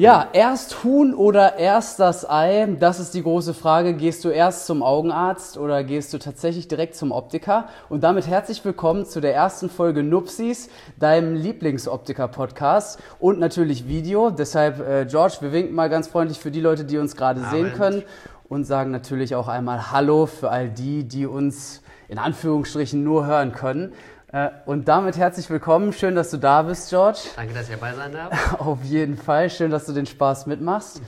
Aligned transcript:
Ja, 0.00 0.28
erst 0.32 0.82
Huhn 0.82 1.12
oder 1.12 1.58
erst 1.58 2.00
das 2.00 2.26
Ei? 2.26 2.74
Das 2.80 3.00
ist 3.00 3.12
die 3.12 3.22
große 3.22 3.52
Frage. 3.52 3.92
Gehst 3.92 4.24
du 4.24 4.30
erst 4.30 4.64
zum 4.64 4.82
Augenarzt 4.82 5.58
oder 5.58 5.84
gehst 5.84 6.14
du 6.14 6.18
tatsächlich 6.18 6.68
direkt 6.68 6.94
zum 6.94 7.12
Optiker? 7.12 7.68
Und 7.90 8.02
damit 8.02 8.26
herzlich 8.26 8.64
willkommen 8.64 9.04
zu 9.04 9.20
der 9.20 9.34
ersten 9.34 9.68
Folge 9.68 10.02
Nupsis, 10.02 10.70
deinem 10.98 11.34
Lieblingsoptiker-Podcast 11.34 12.98
und 13.18 13.40
natürlich 13.40 13.88
Video. 13.88 14.30
Deshalb, 14.30 14.80
äh, 14.80 15.04
George, 15.04 15.36
wir 15.40 15.52
winken 15.52 15.74
mal 15.74 15.90
ganz 15.90 16.08
freundlich 16.08 16.38
für 16.38 16.50
die 16.50 16.62
Leute, 16.62 16.86
die 16.86 16.96
uns 16.96 17.14
gerade 17.14 17.42
sehen 17.50 17.74
können 17.74 18.02
und 18.48 18.64
sagen 18.64 18.90
natürlich 18.92 19.34
auch 19.34 19.48
einmal 19.48 19.92
Hallo 19.92 20.24
für 20.24 20.50
all 20.50 20.70
die, 20.70 21.04
die 21.04 21.26
uns 21.26 21.82
in 22.08 22.16
Anführungsstrichen 22.16 23.04
nur 23.04 23.26
hören 23.26 23.52
können. 23.52 23.92
Äh, 24.32 24.50
und 24.64 24.86
damit 24.86 25.16
herzlich 25.16 25.50
willkommen. 25.50 25.92
Schön, 25.92 26.14
dass 26.14 26.30
du 26.30 26.36
da 26.36 26.62
bist, 26.62 26.88
George. 26.90 27.18
Danke, 27.34 27.52
dass 27.52 27.68
ich 27.68 27.74
dabei 27.74 27.94
sein 27.94 28.12
darf. 28.12 28.54
Auf 28.60 28.84
jeden 28.84 29.16
Fall. 29.16 29.50
Schön, 29.50 29.72
dass 29.72 29.86
du 29.86 29.92
den 29.92 30.06
Spaß 30.06 30.46
mitmachst. 30.46 31.02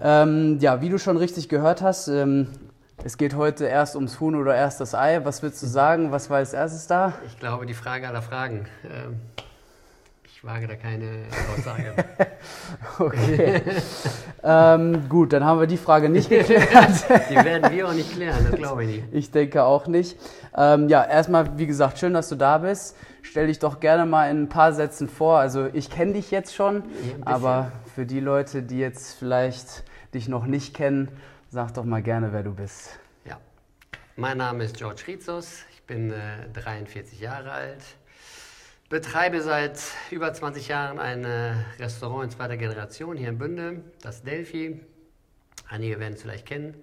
Ja, 0.00 0.22
ähm, 0.22 0.58
ja 0.58 0.80
wie 0.80 0.88
du 0.88 0.98
schon 0.98 1.18
richtig 1.18 1.50
gehört 1.50 1.82
hast, 1.82 2.08
ähm, 2.08 2.48
es 3.04 3.18
geht 3.18 3.34
heute 3.34 3.66
erst 3.66 3.94
ums 3.94 4.20
Huhn 4.20 4.36
oder 4.36 4.54
erst 4.54 4.80
das 4.80 4.94
Ei. 4.94 5.22
Was 5.24 5.42
würdest 5.42 5.62
du 5.62 5.66
sagen? 5.66 6.12
Was 6.12 6.30
war 6.30 6.38
als 6.38 6.54
erstes 6.54 6.86
da? 6.86 7.12
Ich 7.26 7.38
glaube, 7.38 7.66
die 7.66 7.74
Frage 7.74 8.08
aller 8.08 8.22
Fragen. 8.22 8.66
Ähm, 8.84 9.20
ich 10.42 10.48
wage 10.48 10.66
da 10.66 10.74
keine 10.74 11.26
Aussage. 11.56 11.94
okay. 12.98 13.62
ähm, 14.42 15.08
gut, 15.08 15.32
dann 15.32 15.44
haben 15.44 15.60
wir 15.60 15.68
die 15.68 15.76
Frage 15.76 16.08
nicht 16.08 16.28
geklärt. 16.30 16.66
die 17.30 17.36
werden 17.36 17.72
wir 17.72 17.88
auch 17.88 17.92
nicht 17.92 18.12
klären, 18.12 18.44
das 18.50 18.56
glaube 18.56 18.82
ich 18.82 18.96
nicht. 18.96 19.04
Ich 19.12 19.30
denke 19.30 19.62
auch 19.62 19.86
nicht. 19.86 20.18
Ähm, 20.56 20.88
ja, 20.88 21.04
erstmal, 21.04 21.58
wie 21.58 21.68
gesagt, 21.68 22.00
schön, 22.00 22.12
dass 22.12 22.28
du 22.28 22.34
da 22.34 22.58
bist. 22.58 22.96
Stell 23.22 23.46
dich 23.46 23.60
doch 23.60 23.78
gerne 23.78 24.04
mal 24.04 24.32
in 24.32 24.42
ein 24.42 24.48
paar 24.48 24.72
Sätzen 24.72 25.08
vor. 25.08 25.38
Also 25.38 25.68
ich 25.72 25.90
kenne 25.90 26.14
dich 26.14 26.32
jetzt 26.32 26.56
schon, 26.56 26.82
aber 27.24 27.70
für 27.94 28.04
die 28.04 28.18
Leute, 28.18 28.64
die 28.64 28.80
jetzt 28.80 29.14
vielleicht 29.14 29.84
dich 30.12 30.26
noch 30.26 30.46
nicht 30.46 30.74
kennen, 30.74 31.08
sag 31.50 31.72
doch 31.74 31.84
mal 31.84 32.02
gerne, 32.02 32.32
wer 32.32 32.42
du 32.42 32.52
bist. 32.52 32.98
Ja, 33.24 33.38
mein 34.16 34.38
Name 34.38 34.64
ist 34.64 34.76
George 34.76 35.04
Rizos. 35.06 35.60
Ich 35.72 35.84
bin 35.84 36.10
äh, 36.10 36.48
43 36.52 37.20
Jahre 37.20 37.52
alt 37.52 37.84
betreibe 38.92 39.40
seit 39.40 39.80
über 40.10 40.34
20 40.34 40.68
Jahren 40.68 40.98
ein 40.98 41.24
äh, 41.24 41.54
Restaurant 41.78 42.24
in 42.24 42.30
zweiter 42.30 42.58
Generation 42.58 43.16
hier 43.16 43.30
in 43.30 43.38
Bünde, 43.38 43.80
das 44.02 44.22
Delphi. 44.22 44.82
Einige 45.66 45.98
werden 45.98 46.12
es 46.12 46.20
vielleicht 46.20 46.44
kennen. 46.44 46.74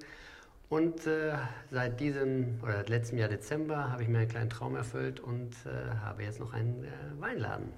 Und 0.69 1.05
äh, 1.05 1.33
seit 1.69 1.99
diesem 1.99 2.59
oder 2.63 2.83
letztem 2.87 3.19
Jahr 3.19 3.29
Dezember 3.29 3.91
habe 3.91 4.01
ich 4.01 4.09
mir 4.09 4.17
einen 4.17 4.27
kleinen 4.27 4.49
Traum 4.49 4.75
erfüllt 4.75 5.19
und 5.19 5.51
äh, 5.67 5.99
habe 6.03 6.23
jetzt 6.23 6.39
noch 6.39 6.51
einen 6.51 6.83
äh, 6.83 6.87
Weinladen. 7.19 7.71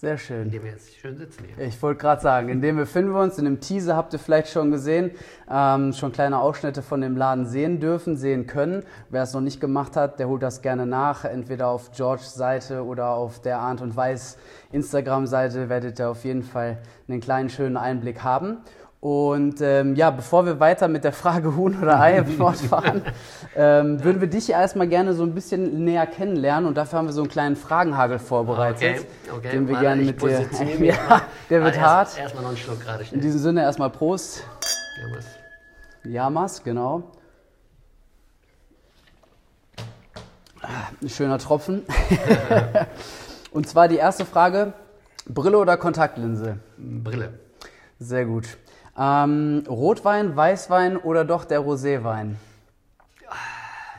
Sehr 0.00 0.16
schön. 0.16 0.44
In 0.44 0.50
dem 0.50 0.64
wir 0.64 0.70
jetzt 0.70 0.96
schön 0.96 1.14
sitzen 1.18 1.44
hier. 1.44 1.66
Ich 1.66 1.82
wollte 1.82 2.00
gerade 2.00 2.22
sagen, 2.22 2.48
in 2.48 2.62
dem 2.62 2.76
befinden 2.76 3.12
wir 3.12 3.20
uns. 3.20 3.36
In 3.36 3.44
dem 3.44 3.60
Teaser 3.60 3.96
habt 3.96 4.14
ihr 4.14 4.18
vielleicht 4.18 4.48
schon 4.48 4.70
gesehen, 4.70 5.10
ähm, 5.50 5.92
schon 5.92 6.10
kleine 6.10 6.38
Ausschnitte 6.38 6.80
von 6.80 7.02
dem 7.02 7.18
Laden 7.18 7.44
sehen 7.44 7.80
dürfen, 7.80 8.16
sehen 8.16 8.46
können. 8.46 8.82
Wer 9.10 9.24
es 9.24 9.34
noch 9.34 9.42
nicht 9.42 9.60
gemacht 9.60 9.96
hat, 9.96 10.18
der 10.18 10.26
holt 10.28 10.42
das 10.42 10.62
gerne 10.62 10.86
nach. 10.86 11.26
Entweder 11.26 11.68
auf 11.68 11.92
Georges 11.92 12.32
Seite 12.32 12.82
oder 12.82 13.08
auf 13.10 13.42
der 13.42 13.58
Arndt 13.58 13.82
und 13.82 13.94
Weiß 13.94 14.38
Instagram-Seite 14.72 15.68
werdet 15.68 15.98
ihr 15.98 16.08
auf 16.08 16.24
jeden 16.24 16.44
Fall 16.44 16.78
einen 17.06 17.20
kleinen 17.20 17.50
schönen 17.50 17.76
Einblick 17.76 18.22
haben. 18.22 18.56
Und 19.00 19.62
ähm, 19.62 19.94
ja, 19.94 20.10
bevor 20.10 20.44
wir 20.44 20.60
weiter 20.60 20.86
mit 20.86 21.04
der 21.04 21.14
Frage 21.14 21.56
Huhn 21.56 21.80
oder 21.80 22.00
Ei 22.00 22.22
fortfahren, 22.36 23.02
ähm, 23.56 24.04
würden 24.04 24.20
wir 24.20 24.28
dich 24.28 24.50
erstmal 24.50 24.88
gerne 24.88 25.14
so 25.14 25.22
ein 25.22 25.34
bisschen 25.34 25.84
näher 25.84 26.06
kennenlernen 26.06 26.68
und 26.68 26.76
dafür 26.76 26.98
haben 26.98 27.06
wir 27.06 27.14
so 27.14 27.22
einen 27.22 27.30
kleinen 27.30 27.56
Fragenhagel 27.56 28.18
vorbereitet, 28.18 29.06
okay, 29.26 29.36
okay. 29.38 29.50
den 29.52 29.68
wir 29.68 29.76
Warte, 29.76 29.86
gerne 29.86 30.02
mit 30.02 30.20
dir. 30.20 30.46
ja, 30.86 31.22
der 31.48 31.64
wird 31.64 31.78
ah, 31.78 31.80
hart. 31.80 32.18
Erstmal 32.18 32.42
noch 32.42 32.50
einen 32.50 32.58
Schluck 32.58 32.80
gerade 32.80 33.04
schnell. 33.04 33.18
In 33.18 33.22
diesem 33.22 33.40
Sinne 33.40 33.62
erstmal 33.62 33.88
Prost. 33.88 34.44
Jamas. 35.00 35.24
Jamas, 36.04 36.62
genau. 36.62 37.02
Ein 41.02 41.08
schöner 41.08 41.38
Tropfen. 41.38 41.86
und 43.52 43.66
zwar 43.66 43.88
die 43.88 43.96
erste 43.96 44.26
Frage: 44.26 44.74
Brille 45.26 45.56
oder 45.56 45.78
Kontaktlinse? 45.78 46.58
Brille. 46.76 47.32
Sehr 47.98 48.26
gut. 48.26 48.46
Ähm, 49.00 49.64
Rotwein, 49.66 50.36
Weißwein 50.36 50.98
oder 50.98 51.24
doch 51.24 51.46
der 51.46 51.60
Roséwein? 51.60 52.34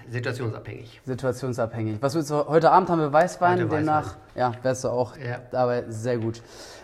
Situationsabhängig. 0.07 1.01
Situationsabhängig. 1.06 2.01
Was 2.01 2.13
willst 2.13 2.29
du? 2.29 2.47
Heute 2.47 2.69
Abend 2.69 2.89
haben 2.89 3.00
wir 3.00 3.12
Weißwein, 3.12 3.62
heute 3.62 3.69
demnach 3.69 4.16
Weißwein. 4.35 4.53
ja, 4.53 4.53
wärst 4.62 4.84
du 4.84 4.89
auch 4.89 5.17
ja. 5.17 5.39
dabei 5.50 5.85
sehr 5.88 6.17
gut. 6.17 6.44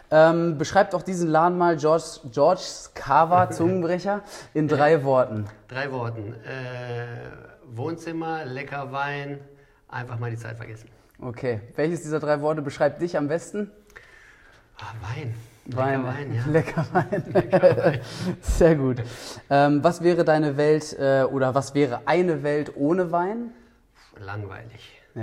Ähm, 0.09 0.57
beschreibt 0.57 0.95
auch 0.95 1.03
diesen 1.03 1.29
Laden 1.29 1.57
mal 1.57 1.75
George, 1.75 2.21
George's 2.31 2.91
Carver 2.95 3.49
Zungenbrecher 3.51 4.21
in 4.53 4.67
drei 4.67 4.93
ja. 4.93 5.03
Worten. 5.03 5.45
Drei 5.67 5.91
Worten. 5.91 6.33
Äh, 6.43 7.75
Wohnzimmer, 7.75 8.45
lecker 8.45 8.91
Wein, 8.91 9.41
einfach 9.89 10.17
mal 10.17 10.31
die 10.31 10.37
Zeit 10.37 10.57
vergessen. 10.57 10.89
Okay. 11.21 11.59
Welches 11.75 12.01
dieser 12.01 12.19
drei 12.19 12.41
Worte 12.41 12.63
beschreibt 12.63 13.01
dich 13.01 13.15
am 13.17 13.27
besten? 13.27 13.69
Ah, 14.79 14.93
Wein. 15.01 15.35
Wein, 15.75 16.03
Lecker 16.03 16.13
Wein, 16.13 16.33
ja. 16.33 16.51
Lecker 16.51 16.85
Wein. 16.93 17.23
Lecker 17.33 17.85
Wein. 17.85 17.99
Sehr 18.41 18.75
gut. 18.75 19.03
Ähm, 19.49 19.83
was 19.83 20.01
wäre 20.03 20.23
deine 20.23 20.57
Welt 20.57 20.95
äh, 20.99 21.23
oder 21.23 21.53
was 21.55 21.73
wäre 21.75 22.01
eine 22.05 22.43
Welt 22.43 22.73
ohne 22.75 23.11
Wein? 23.11 23.51
Langweilig. 24.19 25.01
Ja. 25.15 25.21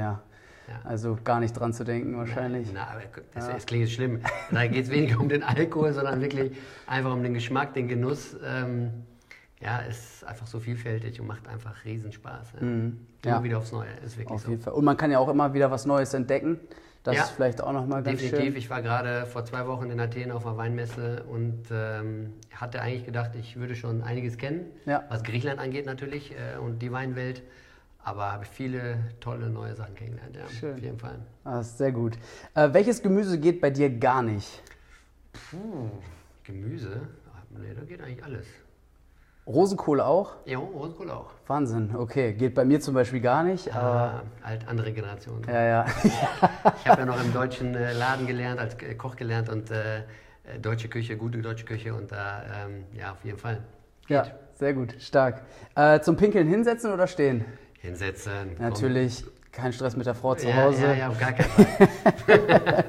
ja. 0.68 0.80
Also 0.84 1.18
gar 1.24 1.40
nicht 1.40 1.52
dran 1.52 1.72
zu 1.72 1.84
denken 1.84 2.16
wahrscheinlich. 2.16 2.68
Na, 2.72 2.88
aber 2.88 3.02
das, 3.34 3.46
ja. 3.46 3.54
das 3.54 3.66
klingt 3.66 3.90
schlimm. 3.90 4.20
Da 4.50 4.66
geht 4.66 4.84
es 4.84 4.90
weniger 4.90 5.18
um 5.20 5.28
den 5.28 5.42
Alkohol, 5.42 5.92
sondern 5.92 6.20
wirklich 6.20 6.52
einfach 6.86 7.12
um 7.12 7.22
den 7.22 7.34
Geschmack, 7.34 7.74
den 7.74 7.88
Genuss. 7.88 8.36
Ähm, 8.44 8.90
ja, 9.60 9.78
ist 9.78 10.24
einfach 10.24 10.46
so 10.46 10.60
vielfältig 10.60 11.20
und 11.20 11.26
macht 11.26 11.48
einfach 11.48 11.84
Riesenspaß. 11.84 12.52
Ja. 12.60 12.66
Mhm. 12.66 13.06
Immer 13.24 13.34
ja. 13.36 13.42
wieder 13.42 13.58
aufs 13.58 13.72
Neue, 13.72 13.88
ist 14.04 14.18
wirklich 14.18 14.34
Auf 14.34 14.42
so. 14.42 14.50
Jeden 14.50 14.62
Fall. 14.62 14.74
Und 14.74 14.84
man 14.84 14.96
kann 14.96 15.10
ja 15.10 15.18
auch 15.18 15.28
immer 15.28 15.54
wieder 15.54 15.70
was 15.70 15.86
Neues 15.86 16.12
entdecken. 16.12 16.60
Das 17.04 17.16
ja, 17.16 17.22
ist 17.24 17.30
vielleicht 17.32 17.60
auch 17.62 17.72
nochmal 17.72 18.02
ganz 18.02 18.18
definitiv. 18.18 18.30
schön. 18.30 18.38
Definitiv. 18.38 18.64
Ich 18.64 18.70
war 18.70 18.80
gerade 18.80 19.26
vor 19.26 19.44
zwei 19.44 19.66
Wochen 19.66 19.90
in 19.90 20.00
Athen 20.00 20.32
auf 20.32 20.46
einer 20.46 20.56
Weinmesse 20.56 21.22
und 21.24 21.64
ähm, 21.70 22.32
hatte 22.50 22.80
eigentlich 22.80 23.04
gedacht, 23.04 23.32
ich 23.38 23.56
würde 23.56 23.76
schon 23.76 24.02
einiges 24.02 24.38
kennen, 24.38 24.64
ja. 24.86 25.04
was 25.10 25.22
Griechenland 25.22 25.60
angeht 25.60 25.84
natürlich 25.84 26.32
äh, 26.32 26.58
und 26.58 26.80
die 26.80 26.90
Weinwelt. 26.90 27.42
Aber 28.02 28.32
habe 28.32 28.44
viele 28.44 28.98
tolle 29.20 29.48
neue 29.48 29.74
Sachen 29.74 29.94
kennengelernt, 29.94 30.36
ja, 30.36 30.46
Schön. 30.48 30.74
auf 30.74 30.78
jeden 30.78 30.98
Fall. 30.98 31.18
Ah, 31.44 31.62
sehr 31.62 31.92
gut. 31.92 32.18
Äh, 32.54 32.68
welches 32.72 33.00
Gemüse 33.02 33.38
geht 33.38 33.60
bei 33.62 33.70
dir 33.70 33.88
gar 33.88 34.22
nicht? 34.22 34.62
Puh, 35.32 35.88
Gemüse? 36.42 37.00
Nee, 37.50 37.74
da 37.74 37.84
geht 37.84 38.00
eigentlich 38.02 38.22
alles. 38.24 38.46
Rosenkohl 39.46 40.00
auch? 40.00 40.36
Ja, 40.46 40.58
Rosenkohl 40.58 41.10
auch. 41.10 41.30
Wahnsinn, 41.46 41.94
okay. 41.94 42.32
Geht 42.32 42.54
bei 42.54 42.64
mir 42.64 42.80
zum 42.80 42.94
Beispiel 42.94 43.20
gar 43.20 43.42
nicht. 43.42 43.74
Ah, 43.74 44.22
halt 44.42 44.66
andere 44.66 44.92
Generation. 44.92 45.42
Ja, 45.46 45.62
ja. 45.62 45.86
ich 46.02 46.88
habe 46.88 47.02
ja 47.02 47.06
noch 47.06 47.22
im 47.22 47.32
deutschen 47.32 47.74
äh, 47.74 47.92
Laden 47.92 48.26
gelernt, 48.26 48.58
als 48.58 48.76
Koch 48.96 49.16
gelernt 49.16 49.50
und 49.50 49.70
äh, 49.70 49.98
äh, 49.98 50.58
deutsche 50.60 50.88
Küche, 50.88 51.18
gute 51.18 51.42
deutsche 51.42 51.66
Küche 51.66 51.94
und 51.94 52.10
da, 52.10 52.42
ähm, 52.64 52.84
ja, 52.98 53.12
auf 53.12 53.22
jeden 53.22 53.38
Fall. 53.38 53.62
Geht. 54.06 54.16
Ja, 54.16 54.26
sehr 54.54 54.72
gut, 54.72 54.94
stark. 54.98 55.42
Äh, 55.74 56.00
zum 56.00 56.16
Pinkeln 56.16 56.48
hinsetzen 56.48 56.90
oder 56.90 57.06
stehen? 57.06 57.44
Hinsetzen. 57.80 58.56
Natürlich, 58.58 59.24
kein 59.52 59.74
Stress 59.74 59.94
mit 59.94 60.06
der 60.06 60.14
Frau 60.14 60.34
zu 60.34 60.48
ja, 60.48 60.56
Hause. 60.56 60.82
Ja, 60.82 60.94
ja, 60.94 61.08
auf 61.08 61.18
gar 61.18 61.32
keinen 61.32 61.50
Fall. 61.50 62.84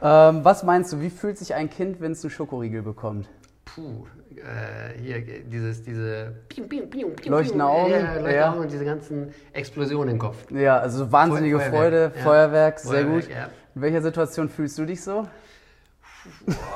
ähm, 0.02 0.44
was 0.44 0.62
meinst 0.62 0.92
du, 0.92 1.00
wie 1.00 1.10
fühlt 1.10 1.38
sich 1.38 1.54
ein 1.54 1.68
Kind, 1.70 2.00
wenn 2.00 2.12
es 2.12 2.22
einen 2.22 2.30
Schokoriegel 2.30 2.82
bekommt? 2.82 3.28
Puh, 3.74 4.06
äh, 4.36 4.98
hier 5.00 5.20
dieses, 5.44 5.82
diese 5.82 6.34
leuchtende 7.24 7.64
Augen, 7.64 7.90
ja, 7.92 8.30
ja. 8.30 8.50
und 8.50 8.70
diese 8.70 8.84
ganzen 8.84 9.32
Explosionen 9.54 10.10
im 10.14 10.18
Kopf. 10.18 10.50
Ja, 10.50 10.78
also 10.78 11.10
wahnsinnige 11.10 11.58
Feuerwerk, 11.58 11.72
Freude, 11.74 12.12
ja. 12.14 12.22
Feuerwerk, 12.22 12.78
sehr 12.78 12.90
Feuerwerk, 12.90 13.24
gut. 13.24 13.30
Ja. 13.30 13.48
In 13.74 13.82
welcher 13.82 14.02
Situation 14.02 14.48
fühlst 14.50 14.76
du 14.78 14.84
dich 14.84 15.02
so? 15.02 15.26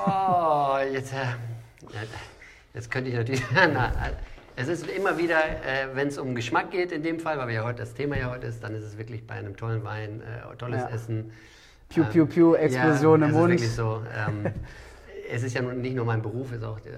Oh, 0.07 0.77
jetzt, 0.91 1.13
äh, 1.13 1.97
jetzt 2.73 2.91
könnte 2.91 3.11
ich 3.11 3.17
natürlich. 3.17 3.45
Na, 3.55 3.93
es 4.57 4.69
ist 4.69 4.87
immer 4.89 5.19
wieder, 5.19 5.37
äh, 5.39 5.95
wenn 5.95 6.09
es 6.09 6.17
um 6.17 6.35
Geschmack 6.35 6.71
geht, 6.71 6.93
in 6.93 7.03
dem 7.03 7.21
Fall, 7.21 7.37
weil 7.37 7.49
wir 7.49 7.55
ja 7.57 7.65
heute 7.65 7.81
das 7.81 7.93
Thema 7.93 8.17
ja 8.17 8.31
heute 8.31 8.47
ist, 8.47 8.65
dann 8.65 8.75
ist 8.75 8.85
es 8.85 8.97
wirklich 8.97 9.27
bei 9.27 9.35
einem 9.35 9.55
tollen 9.55 9.85
Wein, 9.85 10.23
äh, 10.23 10.57
tolles 10.57 10.83
Essen. 10.91 11.31
Piu, 11.91 12.05
piu, 12.05 12.27
piu, 12.27 12.55
Explosion 12.55 13.23
im 13.23 13.33
Mund. 13.33 13.55
Ist 13.55 13.61
wirklich 13.61 13.75
so. 13.75 14.03
Ähm, 14.17 14.47
es 15.31 15.43
ist 15.43 15.55
ja 15.55 15.63
nicht 15.63 15.97
nur 15.97 16.05
mein 16.05 16.23
Beruf, 16.23 16.53
es 16.53 16.59
ist 16.59 16.65
auch 16.65 16.79
äh, 16.79 16.93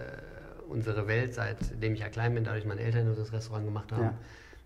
unsere 0.69 1.07
Welt, 1.07 1.35
seitdem 1.35 1.95
ich 1.95 2.01
ja 2.01 2.09
klein 2.09 2.35
bin, 2.35 2.45
dadurch 2.45 2.65
meine 2.65 2.81
Eltern 2.81 3.15
das 3.17 3.33
Restaurant 3.33 3.65
gemacht 3.65 3.93
haben. 3.93 4.03
Ja. 4.03 4.15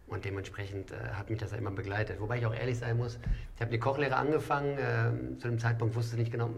Und 0.06 0.24
dementsprechend 0.24 0.90
äh, 0.90 0.96
hat 1.14 1.30
mich 1.30 1.38
das 1.38 1.52
ja 1.52 1.58
immer 1.58 1.70
begleitet. 1.70 2.20
Wobei 2.20 2.38
ich 2.38 2.46
auch 2.46 2.54
ehrlich 2.54 2.78
sein 2.78 2.96
muss, 2.96 3.18
ich 3.54 3.60
habe 3.60 3.70
die 3.70 3.78
Kochlehre 3.78 4.16
angefangen, 4.16 4.76
äh, 4.78 5.38
zu 5.38 5.48
dem 5.48 5.58
Zeitpunkt 5.58 5.94
wusste 5.94 6.16
ich 6.16 6.20
nicht 6.20 6.32
genau, 6.32 6.50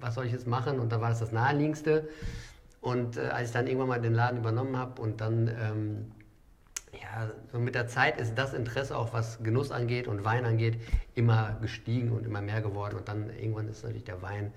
was 0.00 0.14
soll 0.14 0.26
ich 0.26 0.32
jetzt 0.32 0.46
machen 0.46 0.80
und 0.80 0.90
da 0.90 1.00
war 1.00 1.10
das 1.10 1.20
das 1.20 1.32
Naheliegendste. 1.32 2.08
Und 2.80 3.16
äh, 3.16 3.28
als 3.28 3.48
ich 3.48 3.52
dann 3.52 3.66
irgendwann 3.66 3.88
mal 3.88 4.00
den 4.00 4.14
Laden 4.14 4.38
übernommen 4.38 4.76
habe 4.76 5.00
und 5.00 5.20
dann, 5.20 5.48
ähm, 5.48 6.12
ja, 6.92 7.30
so 7.52 7.58
mit 7.58 7.74
der 7.74 7.86
Zeit 7.86 8.20
ist 8.20 8.36
das 8.36 8.54
Interesse 8.54 8.96
auch, 8.96 9.12
was 9.12 9.42
Genuss 9.42 9.70
angeht 9.70 10.08
und 10.08 10.24
Wein 10.24 10.44
angeht, 10.44 10.80
immer 11.14 11.58
gestiegen 11.60 12.12
und 12.12 12.24
immer 12.24 12.40
mehr 12.40 12.62
geworden. 12.62 12.96
Und 12.96 13.08
dann 13.08 13.30
irgendwann 13.30 13.68
ist 13.68 13.82
natürlich 13.82 14.04
der 14.04 14.22
Wein 14.22 14.52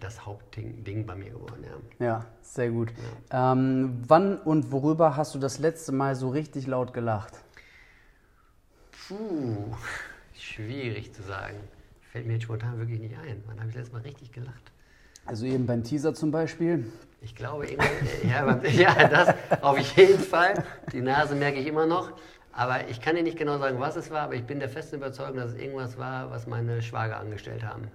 das 0.00 0.24
Hauptding 0.24 1.06
bei 1.06 1.14
mir 1.14 1.30
geworden. 1.30 1.64
Ja, 1.98 2.06
ja 2.06 2.26
sehr 2.42 2.70
gut. 2.70 2.92
Ja. 3.32 3.52
Ähm, 3.52 4.02
wann 4.06 4.38
und 4.38 4.72
worüber 4.72 5.16
hast 5.16 5.34
du 5.34 5.38
das 5.38 5.58
letzte 5.58 5.92
Mal 5.92 6.14
so 6.14 6.28
richtig 6.28 6.66
laut 6.66 6.92
gelacht? 6.92 7.34
Puh, 9.08 9.74
schwierig 10.34 11.12
zu 11.12 11.22
sagen. 11.22 11.56
Fällt 12.12 12.26
mir 12.26 12.34
jetzt 12.34 12.44
spontan 12.44 12.78
wirklich 12.78 13.00
nicht 13.00 13.16
ein. 13.18 13.42
Wann 13.46 13.58
habe 13.58 13.68
ich 13.68 13.74
letztes 13.74 13.92
Mal 13.92 14.02
richtig 14.02 14.32
gelacht? 14.32 14.72
Also 15.26 15.44
eben 15.44 15.66
beim 15.66 15.82
Teaser 15.82 16.14
zum 16.14 16.30
Beispiel. 16.30 16.90
Ich 17.20 17.34
glaube, 17.34 17.66
ja, 18.22 18.58
ja, 18.64 19.08
das 19.08 19.34
auf 19.60 19.78
jeden 19.78 20.20
Fall. 20.20 20.62
Die 20.92 21.00
Nase 21.00 21.34
merke 21.34 21.58
ich 21.58 21.66
immer 21.66 21.86
noch. 21.86 22.12
Aber 22.52 22.88
ich 22.88 23.02
kann 23.02 23.16
dir 23.16 23.22
nicht 23.22 23.36
genau 23.36 23.58
sagen, 23.58 23.80
was 23.80 23.96
es 23.96 24.10
war, 24.10 24.22
aber 24.22 24.34
ich 24.34 24.44
bin 24.44 24.60
der 24.60 24.70
festen 24.70 24.96
Überzeugung, 24.96 25.36
dass 25.36 25.50
es 25.50 25.58
irgendwas 25.58 25.98
war, 25.98 26.30
was 26.30 26.46
meine 26.46 26.80
Schwager 26.80 27.18
angestellt 27.18 27.62
haben. 27.62 27.90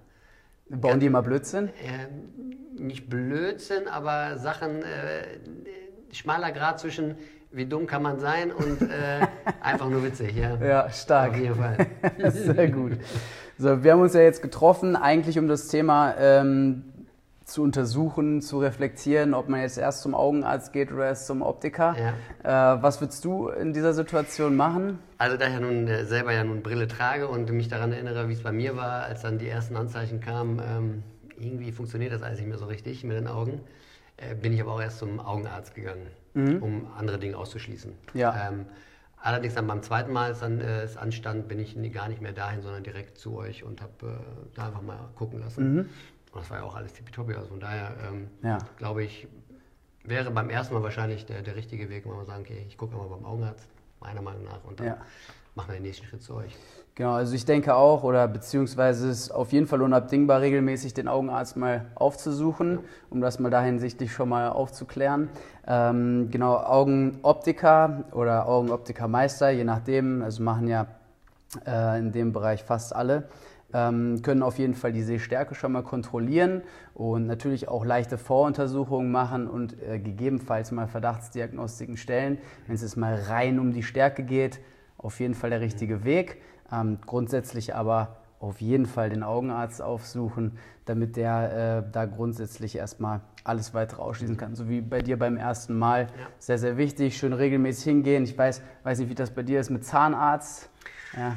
Bauen 0.79 0.99
die 0.99 1.07
immer 1.07 1.21
Blödsinn? 1.21 1.67
Äh, 1.67 2.81
nicht 2.81 3.09
Blödsinn, 3.09 3.87
aber 3.87 4.37
Sachen, 4.37 4.83
äh, 4.83 5.39
schmaler 6.11 6.51
Grad 6.51 6.79
zwischen 6.79 7.15
wie 7.51 7.65
dumm 7.65 7.85
kann 7.85 8.01
man 8.01 8.19
sein 8.19 8.51
und 8.51 8.81
äh, 8.81 9.27
einfach 9.61 9.89
nur 9.89 10.03
witzig. 10.03 10.35
Ja, 10.35 10.55
ja 10.55 10.89
stark. 10.89 11.31
Auf 11.31 11.37
jeden 11.37 11.55
Fall. 11.55 11.87
Sehr 12.31 12.69
gut. 12.69 12.93
So, 13.57 13.83
wir 13.83 13.91
haben 13.91 14.01
uns 14.01 14.13
ja 14.13 14.21
jetzt 14.21 14.41
getroffen, 14.41 14.95
eigentlich 14.95 15.37
um 15.37 15.47
das 15.47 15.67
Thema 15.67 16.15
ähm, 16.17 16.90
zu 17.51 17.63
untersuchen, 17.63 18.41
zu 18.41 18.59
reflektieren, 18.59 19.33
ob 19.33 19.49
man 19.49 19.61
jetzt 19.61 19.77
erst 19.77 20.01
zum 20.01 20.15
Augenarzt 20.15 20.73
geht 20.73 20.91
oder 20.91 21.05
erst 21.05 21.27
zum 21.27 21.41
Optiker. 21.41 21.95
Ja. 22.43 22.75
Äh, 22.75 22.81
was 22.81 23.01
würdest 23.01 23.23
du 23.25 23.49
in 23.49 23.73
dieser 23.73 23.93
Situation 23.93 24.55
machen? 24.55 24.99
Also 25.17 25.37
da 25.37 25.47
ich 25.47 25.53
ja 25.53 25.59
nun 25.59 25.87
äh, 25.87 26.05
selber 26.05 26.33
ja 26.33 26.43
nun 26.43 26.63
Brille 26.63 26.87
trage 26.87 27.27
und 27.27 27.51
mich 27.51 27.67
daran 27.67 27.91
erinnere, 27.91 28.29
wie 28.29 28.33
es 28.33 28.43
bei 28.43 28.51
mir 28.51 28.75
war, 28.75 29.03
als 29.03 29.21
dann 29.21 29.37
die 29.37 29.47
ersten 29.47 29.75
Anzeichen 29.75 30.19
kamen, 30.19 30.61
ähm, 30.65 31.03
irgendwie 31.37 31.71
funktioniert 31.71 32.13
das 32.13 32.21
alles 32.21 32.39
nicht 32.39 32.49
mehr 32.49 32.57
so 32.57 32.65
richtig 32.65 33.03
mit 33.03 33.17
den 33.17 33.27
Augen, 33.27 33.61
äh, 34.17 34.35
bin 34.35 34.53
ich 34.53 34.61
aber 34.61 34.73
auch 34.73 34.81
erst 34.81 34.99
zum 34.99 35.19
Augenarzt 35.19 35.75
gegangen, 35.75 36.07
mhm. 36.33 36.61
um 36.61 36.87
andere 36.97 37.19
Dinge 37.19 37.37
auszuschließen. 37.37 37.93
Ja. 38.13 38.49
Ähm, 38.49 38.65
allerdings 39.17 39.55
dann 39.55 39.67
beim 39.67 39.81
zweiten 39.81 40.11
Mal, 40.11 40.27
als 40.27 40.39
dann 40.39 40.61
äh, 40.61 40.83
es 40.83 40.97
anstand, 40.97 41.47
bin 41.47 41.59
ich 41.59 41.75
gar 41.91 42.07
nicht 42.09 42.21
mehr 42.21 42.33
dahin, 42.33 42.61
sondern 42.61 42.83
direkt 42.83 43.17
zu 43.17 43.35
euch 43.37 43.63
und 43.63 43.81
habe 43.81 43.91
äh, 44.03 44.55
da 44.55 44.67
einfach 44.67 44.81
mal 44.81 45.09
gucken 45.15 45.39
lassen. 45.39 45.75
Mhm. 45.75 45.89
Und 46.31 46.41
das 46.41 46.49
war 46.49 46.59
ja 46.59 46.63
auch 46.63 46.75
alles 46.75 46.93
tippitoppi. 46.93 47.33
Also 47.33 47.49
von 47.49 47.59
daher 47.59 47.91
ähm, 48.07 48.29
ja. 48.41 48.57
glaube 48.77 49.03
ich, 49.03 49.27
wäre 50.03 50.31
beim 50.31 50.49
ersten 50.49 50.73
Mal 50.73 50.83
wahrscheinlich 50.83 51.25
der, 51.25 51.41
der 51.41 51.55
richtige 51.55 51.89
Weg, 51.89 52.05
wenn 52.05 52.15
man 52.15 52.25
sagen, 52.25 52.41
okay, 52.41 52.65
ich 52.67 52.77
gucke 52.77 52.95
mal 52.95 53.07
beim 53.07 53.25
Augenarzt, 53.25 53.67
meiner 53.99 54.21
Meinung 54.21 54.43
nach, 54.45 54.63
und 54.63 54.79
dann 54.79 54.87
ja. 54.87 54.97
machen 55.55 55.69
wir 55.69 55.75
den 55.75 55.83
nächsten 55.83 56.05
Schritt 56.05 56.23
zu 56.23 56.35
euch. 56.35 56.55
Genau, 56.95 57.13
also 57.13 57.33
ich 57.35 57.45
denke 57.45 57.73
auch, 57.75 58.03
oder 58.03 58.27
beziehungsweise 58.27 59.09
ist 59.09 59.19
es 59.19 59.31
auf 59.31 59.53
jeden 59.53 59.65
Fall 59.65 59.81
unabdingbar, 59.81 60.41
regelmäßig 60.41 60.93
den 60.93 61.07
Augenarzt 61.07 61.55
mal 61.55 61.85
aufzusuchen, 61.95 62.79
um 63.09 63.21
das 63.21 63.39
mal 63.39 63.49
da 63.49 63.61
hinsichtlich 63.61 64.11
schon 64.11 64.27
mal 64.27 64.49
aufzuklären. 64.49 65.29
Ähm, 65.65 66.29
genau, 66.31 66.57
Augenoptiker 66.57 68.03
oder 68.11 68.45
Augenoptikermeister, 68.47 69.51
je 69.51 69.63
nachdem, 69.63 70.21
also 70.21 70.43
machen 70.43 70.67
ja 70.67 70.87
äh, 71.65 71.97
in 71.99 72.11
dem 72.11 72.33
Bereich 72.33 72.63
fast 72.63 72.93
alle 72.93 73.29
können 73.71 74.43
auf 74.43 74.59
jeden 74.59 74.73
Fall 74.73 74.91
die 74.91 75.03
Sehstärke 75.03 75.55
schon 75.55 75.71
mal 75.71 75.83
kontrollieren 75.83 76.61
und 76.93 77.25
natürlich 77.25 77.67
auch 77.67 77.85
leichte 77.85 78.17
Voruntersuchungen 78.17 79.11
machen 79.11 79.47
und 79.47 79.81
äh, 79.81 79.99
gegebenenfalls 79.99 80.71
mal 80.71 80.87
Verdachtsdiagnostiken 80.87 81.97
stellen. 81.97 82.37
Wenn 82.67 82.75
es 82.75 82.81
jetzt 82.81 82.97
mal 82.97 83.15
rein 83.15 83.59
um 83.59 83.73
die 83.73 83.83
Stärke 83.83 84.23
geht, 84.23 84.59
auf 84.97 85.19
jeden 85.19 85.33
Fall 85.33 85.49
der 85.49 85.61
richtige 85.61 86.03
Weg. 86.03 86.41
Ähm, 86.71 86.99
grundsätzlich 87.05 87.75
aber 87.75 88.17
auf 88.39 88.59
jeden 88.59 88.87
Fall 88.87 89.09
den 89.09 89.23
Augenarzt 89.23 89.81
aufsuchen, 89.81 90.57
damit 90.85 91.15
der 91.15 91.83
äh, 91.85 91.91
da 91.91 92.05
grundsätzlich 92.05 92.75
erstmal 92.75 93.21
alles 93.43 93.73
weitere 93.73 94.01
ausschließen 94.01 94.37
kann. 94.37 94.55
So 94.55 94.67
wie 94.67 94.81
bei 94.81 95.01
dir 95.01 95.17
beim 95.17 95.37
ersten 95.37 95.77
Mal. 95.77 96.03
Ja. 96.03 96.07
Sehr, 96.39 96.57
sehr 96.57 96.77
wichtig. 96.77 97.17
Schön 97.17 97.33
regelmäßig 97.33 97.85
hingehen. 97.85 98.23
Ich 98.23 98.37
weiß, 98.37 98.61
weiß 98.83 98.99
nicht, 98.99 99.09
wie 99.09 99.15
das 99.15 99.31
bei 99.31 99.43
dir 99.43 99.59
ist 99.59 99.69
mit 99.69 99.85
Zahnarzt. 99.85 100.69
Ja. 101.15 101.35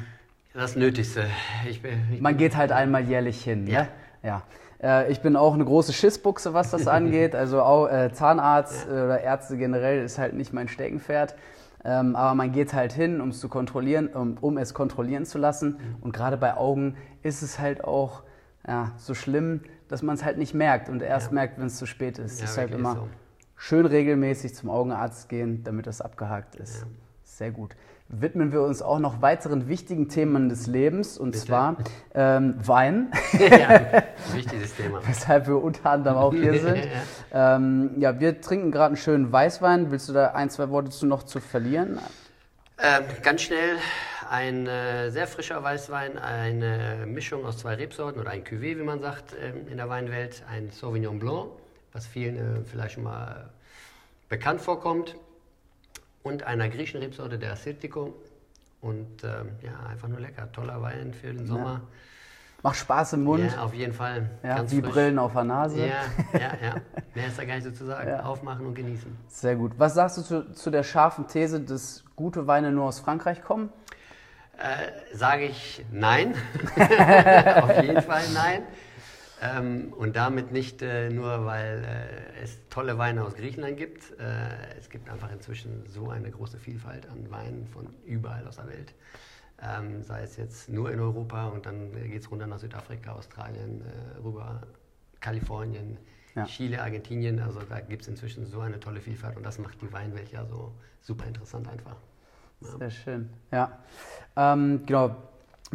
Das 0.55 0.77
Nötigste. 0.77 1.25
Ich 1.69 1.81
bin, 1.81 1.99
ich 2.13 2.21
Man 2.21 2.37
geht 2.37 2.55
halt 2.55 2.71
einmal 2.71 3.03
jährlich 3.03 3.43
hin. 3.43 3.67
Ja. 3.67 3.81
Ne? 3.81 3.87
ja. 4.23 4.43
Äh, 4.81 5.11
ich 5.11 5.19
bin 5.19 5.35
auch 5.35 5.53
eine 5.53 5.65
große 5.65 5.91
Schissbuchse, 5.91 6.53
was 6.53 6.71
das 6.71 6.87
angeht. 6.87 7.35
Also 7.35 7.61
auch, 7.61 7.87
äh, 7.87 8.13
Zahnarzt 8.13 8.87
ja. 8.87 9.05
oder 9.05 9.19
Ärzte 9.19 9.57
generell 9.57 10.01
ist 10.01 10.17
halt 10.17 10.33
nicht 10.33 10.53
mein 10.53 10.69
Steckenpferd. 10.69 11.35
Ähm, 11.83 12.15
aber 12.15 12.35
man 12.35 12.53
geht 12.53 12.73
halt 12.73 12.93
hin, 12.93 13.19
um 13.19 13.29
es 13.29 13.41
zu 13.41 13.49
kontrollieren, 13.49 14.07
um, 14.07 14.37
um 14.39 14.57
es 14.57 14.73
kontrollieren 14.73 15.25
zu 15.25 15.37
lassen. 15.37 15.71
Mhm. 15.71 15.95
Und 16.03 16.13
gerade 16.13 16.37
bei 16.37 16.55
Augen 16.55 16.95
ist 17.21 17.41
es 17.41 17.59
halt 17.59 17.83
auch 17.83 18.23
ja, 18.65 18.93
so 18.95 19.13
schlimm, 19.13 19.59
dass 19.89 20.03
man 20.03 20.15
es 20.15 20.23
halt 20.23 20.37
nicht 20.37 20.53
merkt 20.53 20.87
und 20.87 21.01
erst 21.01 21.27
ja. 21.27 21.33
merkt, 21.33 21.59
wenn 21.59 21.67
es 21.67 21.75
zu 21.75 21.85
spät 21.85 22.17
ist. 22.17 22.39
Ja, 22.39 22.45
Deshalb 22.45 22.71
immer 22.71 22.95
so. 22.95 23.09
schön 23.57 23.85
regelmäßig 23.85 24.55
zum 24.55 24.69
Augenarzt 24.69 25.27
gehen, 25.27 25.65
damit 25.65 25.85
das 25.85 25.99
abgehakt 25.99 26.55
ist. 26.55 26.85
Sehr 27.25 27.51
gut 27.51 27.75
widmen 28.07 28.51
wir 28.51 28.61
uns 28.61 28.81
auch 28.81 28.99
noch 28.99 29.21
weiteren 29.21 29.67
wichtigen 29.67 30.09
Themen 30.09 30.49
des 30.49 30.67
Lebens 30.67 31.17
und 31.17 31.31
Bitte? 31.31 31.45
zwar 31.45 31.77
ähm, 32.13 32.55
Wein. 32.65 33.11
ja, 33.33 34.03
wichtiges 34.33 34.75
Thema. 34.75 35.01
Weshalb 35.05 35.47
wir 35.47 35.61
unter 35.61 35.89
anderem 35.89 36.17
auch 36.17 36.33
hier 36.33 36.59
sind. 36.59 36.77
ja. 37.33 37.55
Ähm, 37.55 37.91
ja, 37.97 38.19
wir 38.19 38.41
trinken 38.41 38.71
gerade 38.71 38.87
einen 38.87 38.97
schönen 38.97 39.31
Weißwein. 39.31 39.91
Willst 39.91 40.07
du 40.09 40.13
da 40.13 40.27
ein, 40.27 40.49
zwei 40.49 40.69
Worte 40.69 40.91
zu 40.91 41.05
noch 41.05 41.23
zu 41.23 41.39
verlieren? 41.39 41.99
Ähm, 42.77 43.03
ganz 43.23 43.41
schnell 43.41 43.77
ein 44.29 44.67
äh, 44.67 45.09
sehr 45.09 45.27
frischer 45.27 45.63
Weißwein, 45.63 46.17
eine 46.17 47.05
Mischung 47.07 47.45
aus 47.45 47.57
zwei 47.57 47.75
Rebsorten 47.75 48.19
oder 48.19 48.31
ein 48.31 48.43
Cuvée, 48.43 48.77
wie 48.77 48.83
man 48.83 49.01
sagt 49.01 49.33
äh, 49.33 49.51
in 49.71 49.77
der 49.77 49.87
Weinwelt, 49.87 50.43
ein 50.51 50.69
Sauvignon 50.71 51.19
Blanc, 51.19 51.51
was 51.93 52.05
vielen 52.05 52.35
äh, 52.37 52.65
vielleicht 52.65 52.95
schon 52.95 53.03
mal 53.03 53.49
bekannt 54.29 54.61
vorkommt 54.61 55.15
und 56.25 56.41
einer 56.43 56.69
griechischen 56.69 57.01
Rebsorte, 57.01 57.37
der 57.37 57.53
Assyrtiko. 57.53 58.15
Und 58.81 59.23
ähm, 59.23 59.49
ja, 59.61 59.87
einfach 59.87 60.07
nur 60.07 60.19
lecker. 60.19 60.51
Toller 60.51 60.81
Wein 60.81 61.13
für 61.13 61.31
den 61.31 61.45
Sommer. 61.45 61.73
Ja. 61.73 61.81
Macht 62.63 62.77
Spaß 62.77 63.13
im 63.13 63.23
Mund. 63.25 63.51
Ja, 63.51 63.61
auf 63.61 63.75
jeden 63.75 63.93
Fall. 63.93 64.31
Ja, 64.41 64.55
Ganz 64.57 64.71
wie 64.71 64.81
frisch. 64.81 64.91
Brillen 64.91 65.19
auf 65.19 65.33
der 65.33 65.43
Nase. 65.43 65.79
Ja, 65.81 66.03
ja, 66.33 66.51
ja. 66.63 66.75
Mehr 67.13 67.27
ist 67.27 67.37
da 67.37 67.45
gar 67.45 67.55
nicht 67.55 67.63
so 67.63 67.71
zu 67.71 67.85
sagen. 67.85 68.09
Ja. 68.09 68.23
Aufmachen 68.23 68.65
und 68.65 68.73
genießen. 68.73 69.15
Sehr 69.27 69.55
gut. 69.55 69.73
Was 69.77 69.93
sagst 69.93 70.17
du 70.17 70.21
zu, 70.23 70.51
zu 70.53 70.71
der 70.71 70.81
scharfen 70.81 71.27
These, 71.27 71.61
dass 71.61 72.03
gute 72.15 72.47
Weine 72.47 72.71
nur 72.71 72.85
aus 72.85 72.99
Frankreich 72.99 73.43
kommen? 73.43 73.69
Äh, 74.57 75.15
Sage 75.15 75.45
ich 75.45 75.85
nein. 75.91 76.33
auf 76.75 77.83
jeden 77.83 78.01
Fall 78.01 78.23
nein. 78.33 78.63
Ähm, 79.45 79.93
und 79.93 80.15
damit 80.15 80.51
nicht 80.51 80.81
äh, 80.81 81.09
nur, 81.09 81.45
weil 81.45 81.83
äh, 81.83 82.43
es 82.43 82.57
tolle 82.69 82.97
Weine 82.97 83.23
aus 83.23 83.35
Griechenland 83.35 83.77
gibt. 83.77 84.11
Äh, 84.19 84.77
es 84.77 84.89
gibt 84.89 85.09
einfach 85.09 85.31
inzwischen 85.31 85.85
so 85.87 86.09
eine 86.09 86.31
große 86.31 86.57
Vielfalt 86.57 87.07
an 87.09 87.29
Weinen 87.29 87.67
von 87.67 87.87
überall 88.05 88.47
aus 88.47 88.55
der 88.57 88.67
Welt. 88.67 88.93
Ähm, 89.61 90.03
sei 90.03 90.23
es 90.23 90.37
jetzt 90.37 90.69
nur 90.69 90.91
in 90.91 90.99
Europa 90.99 91.47
und 91.47 91.65
dann 91.65 91.91
geht 92.09 92.21
es 92.21 92.31
runter 92.31 92.47
nach 92.47 92.59
Südafrika, 92.59 93.13
Australien, 93.13 93.81
äh, 93.81 94.21
rüber 94.21 94.61
Kalifornien, 95.21 95.97
ja. 96.35 96.45
Chile, 96.45 96.81
Argentinien. 96.81 97.39
Also 97.39 97.61
da 97.61 97.79
gibt 97.79 98.01
es 98.01 98.07
inzwischen 98.07 98.45
so 98.45 98.59
eine 98.59 98.79
tolle 98.79 98.99
Vielfalt 98.99 99.37
und 99.37 99.43
das 99.43 99.57
macht 99.59 99.81
die 99.81 99.91
Weinwelt 99.93 100.31
ja 100.31 100.45
so 100.45 100.73
super 101.01 101.25
interessant 101.25 101.67
einfach. 101.69 101.95
Ja. 102.61 102.77
Sehr 102.77 102.91
schön. 102.91 103.29
Ja, 103.51 103.79
ähm, 104.35 104.85
genau. 104.85 105.15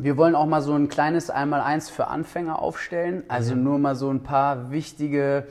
Wir 0.03 0.17
wollen 0.17 0.35
auch 0.35 0.47
mal 0.47 0.63
so 0.63 0.75
ein 0.75 0.89
kleines 0.89 1.31
Einmaleins 1.31 1.91
für 1.91 2.07
Anfänger 2.07 2.61
aufstellen. 2.61 3.25
Also 3.29 3.55
mhm. 3.55 3.63
nur 3.63 3.79
mal 3.79 3.95
so 3.95 4.11
ein 4.11 4.23
paar 4.23 4.71
wichtige 4.71 5.47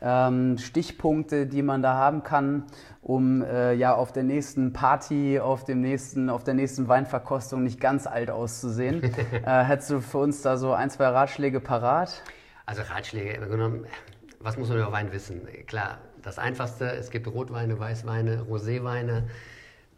ähm, 0.00 0.58
Stichpunkte, 0.58 1.46
die 1.46 1.62
man 1.62 1.82
da 1.82 1.94
haben 1.94 2.22
kann, 2.22 2.64
um 3.00 3.42
äh, 3.42 3.74
ja 3.74 3.94
auf 3.94 4.12
der 4.12 4.22
nächsten 4.22 4.72
Party, 4.72 5.38
auf 5.38 5.64
dem 5.64 5.80
nächsten, 5.80 6.30
auf 6.30 6.44
der 6.44 6.54
nächsten 6.54 6.88
Weinverkostung 6.88 7.62
nicht 7.62 7.80
ganz 7.80 8.06
alt 8.06 8.30
auszusehen. 8.30 9.02
äh, 9.32 9.64
hättest 9.64 9.90
du 9.90 10.00
für 10.00 10.18
uns 10.18 10.42
da 10.42 10.56
so 10.56 10.72
ein, 10.72 10.90
zwei 10.90 11.08
Ratschläge 11.08 11.60
parat? 11.60 12.22
Also 12.66 12.82
Ratschläge, 12.82 13.46
genommen, 13.46 13.86
was 14.40 14.56
muss 14.56 14.68
man 14.68 14.78
über 14.78 14.92
Wein 14.92 15.12
wissen? 15.12 15.42
Klar, 15.66 15.98
das 16.22 16.38
Einfachste, 16.38 16.90
es 16.92 17.10
gibt 17.10 17.28
Rotweine, 17.28 17.78
Weißweine, 17.78 18.42
Roséweine 18.48 19.24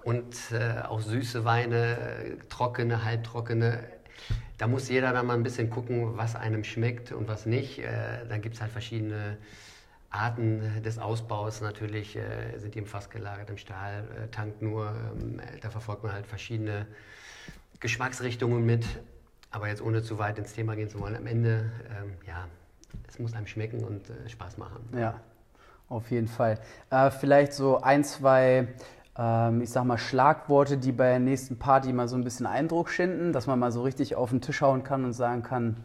und 0.04 0.36
äh, 0.52 0.82
auch 0.82 1.00
süße 1.00 1.44
Weine, 1.44 1.96
äh, 1.96 2.36
trockene, 2.50 3.04
halbtrockene. 3.04 3.80
Da 4.58 4.66
muss 4.68 4.88
jeder 4.88 5.12
dann 5.12 5.26
mal 5.26 5.34
ein 5.34 5.42
bisschen 5.42 5.70
gucken, 5.70 6.16
was 6.16 6.36
einem 6.36 6.64
schmeckt 6.64 7.12
und 7.12 7.28
was 7.28 7.46
nicht. 7.46 7.80
Äh, 7.80 8.26
dann 8.28 8.40
gibt 8.40 8.54
es 8.54 8.60
halt 8.60 8.70
verschiedene 8.70 9.36
Arten 10.10 10.82
des 10.82 10.98
Ausbaus. 10.98 11.60
Natürlich 11.60 12.16
äh, 12.16 12.58
sind 12.58 12.74
die 12.74 12.78
im 12.78 12.86
Fass 12.86 13.10
gelagert, 13.10 13.50
im 13.50 13.58
Stahltank 13.58 14.54
äh, 14.60 14.64
nur. 14.64 14.92
Ähm, 15.20 15.40
da 15.60 15.70
verfolgt 15.70 16.04
man 16.04 16.12
halt 16.12 16.26
verschiedene 16.26 16.86
Geschmacksrichtungen 17.80 18.64
mit. 18.64 18.86
Aber 19.50 19.68
jetzt 19.68 19.82
ohne 19.82 20.02
zu 20.02 20.18
weit 20.18 20.38
ins 20.38 20.52
Thema 20.52 20.74
gehen 20.74 20.88
zu 20.88 21.00
wollen, 21.00 21.16
am 21.16 21.26
Ende, 21.26 21.70
ähm, 21.90 22.14
ja, 22.26 22.48
es 23.08 23.18
muss 23.18 23.34
einem 23.34 23.46
schmecken 23.46 23.84
und 23.84 24.02
Spaß 24.28 24.58
machen. 24.58 24.88
Ja, 24.96 25.20
auf 25.88 26.10
jeden 26.10 26.26
Fall. 26.26 26.58
vielleicht 27.20 27.52
so 27.52 27.80
ein, 27.80 28.02
zwei 28.02 28.68
ähm, 29.18 29.60
ich 29.60 29.70
sag 29.70 29.84
mal, 29.84 29.98
Schlagworte, 29.98 30.76
die 30.76 30.92
bei 30.92 31.10
der 31.10 31.18
nächsten 31.18 31.58
Party 31.58 31.92
mal 31.92 32.08
so 32.08 32.16
ein 32.16 32.24
bisschen 32.24 32.46
Eindruck 32.46 32.90
schinden, 32.90 33.32
dass 33.32 33.46
man 33.46 33.58
mal 33.58 33.72
so 33.72 33.82
richtig 33.82 34.16
auf 34.16 34.30
den 34.30 34.40
Tisch 34.40 34.60
hauen 34.60 34.84
kann 34.84 35.04
und 35.04 35.12
sagen 35.12 35.42
kann, 35.42 35.76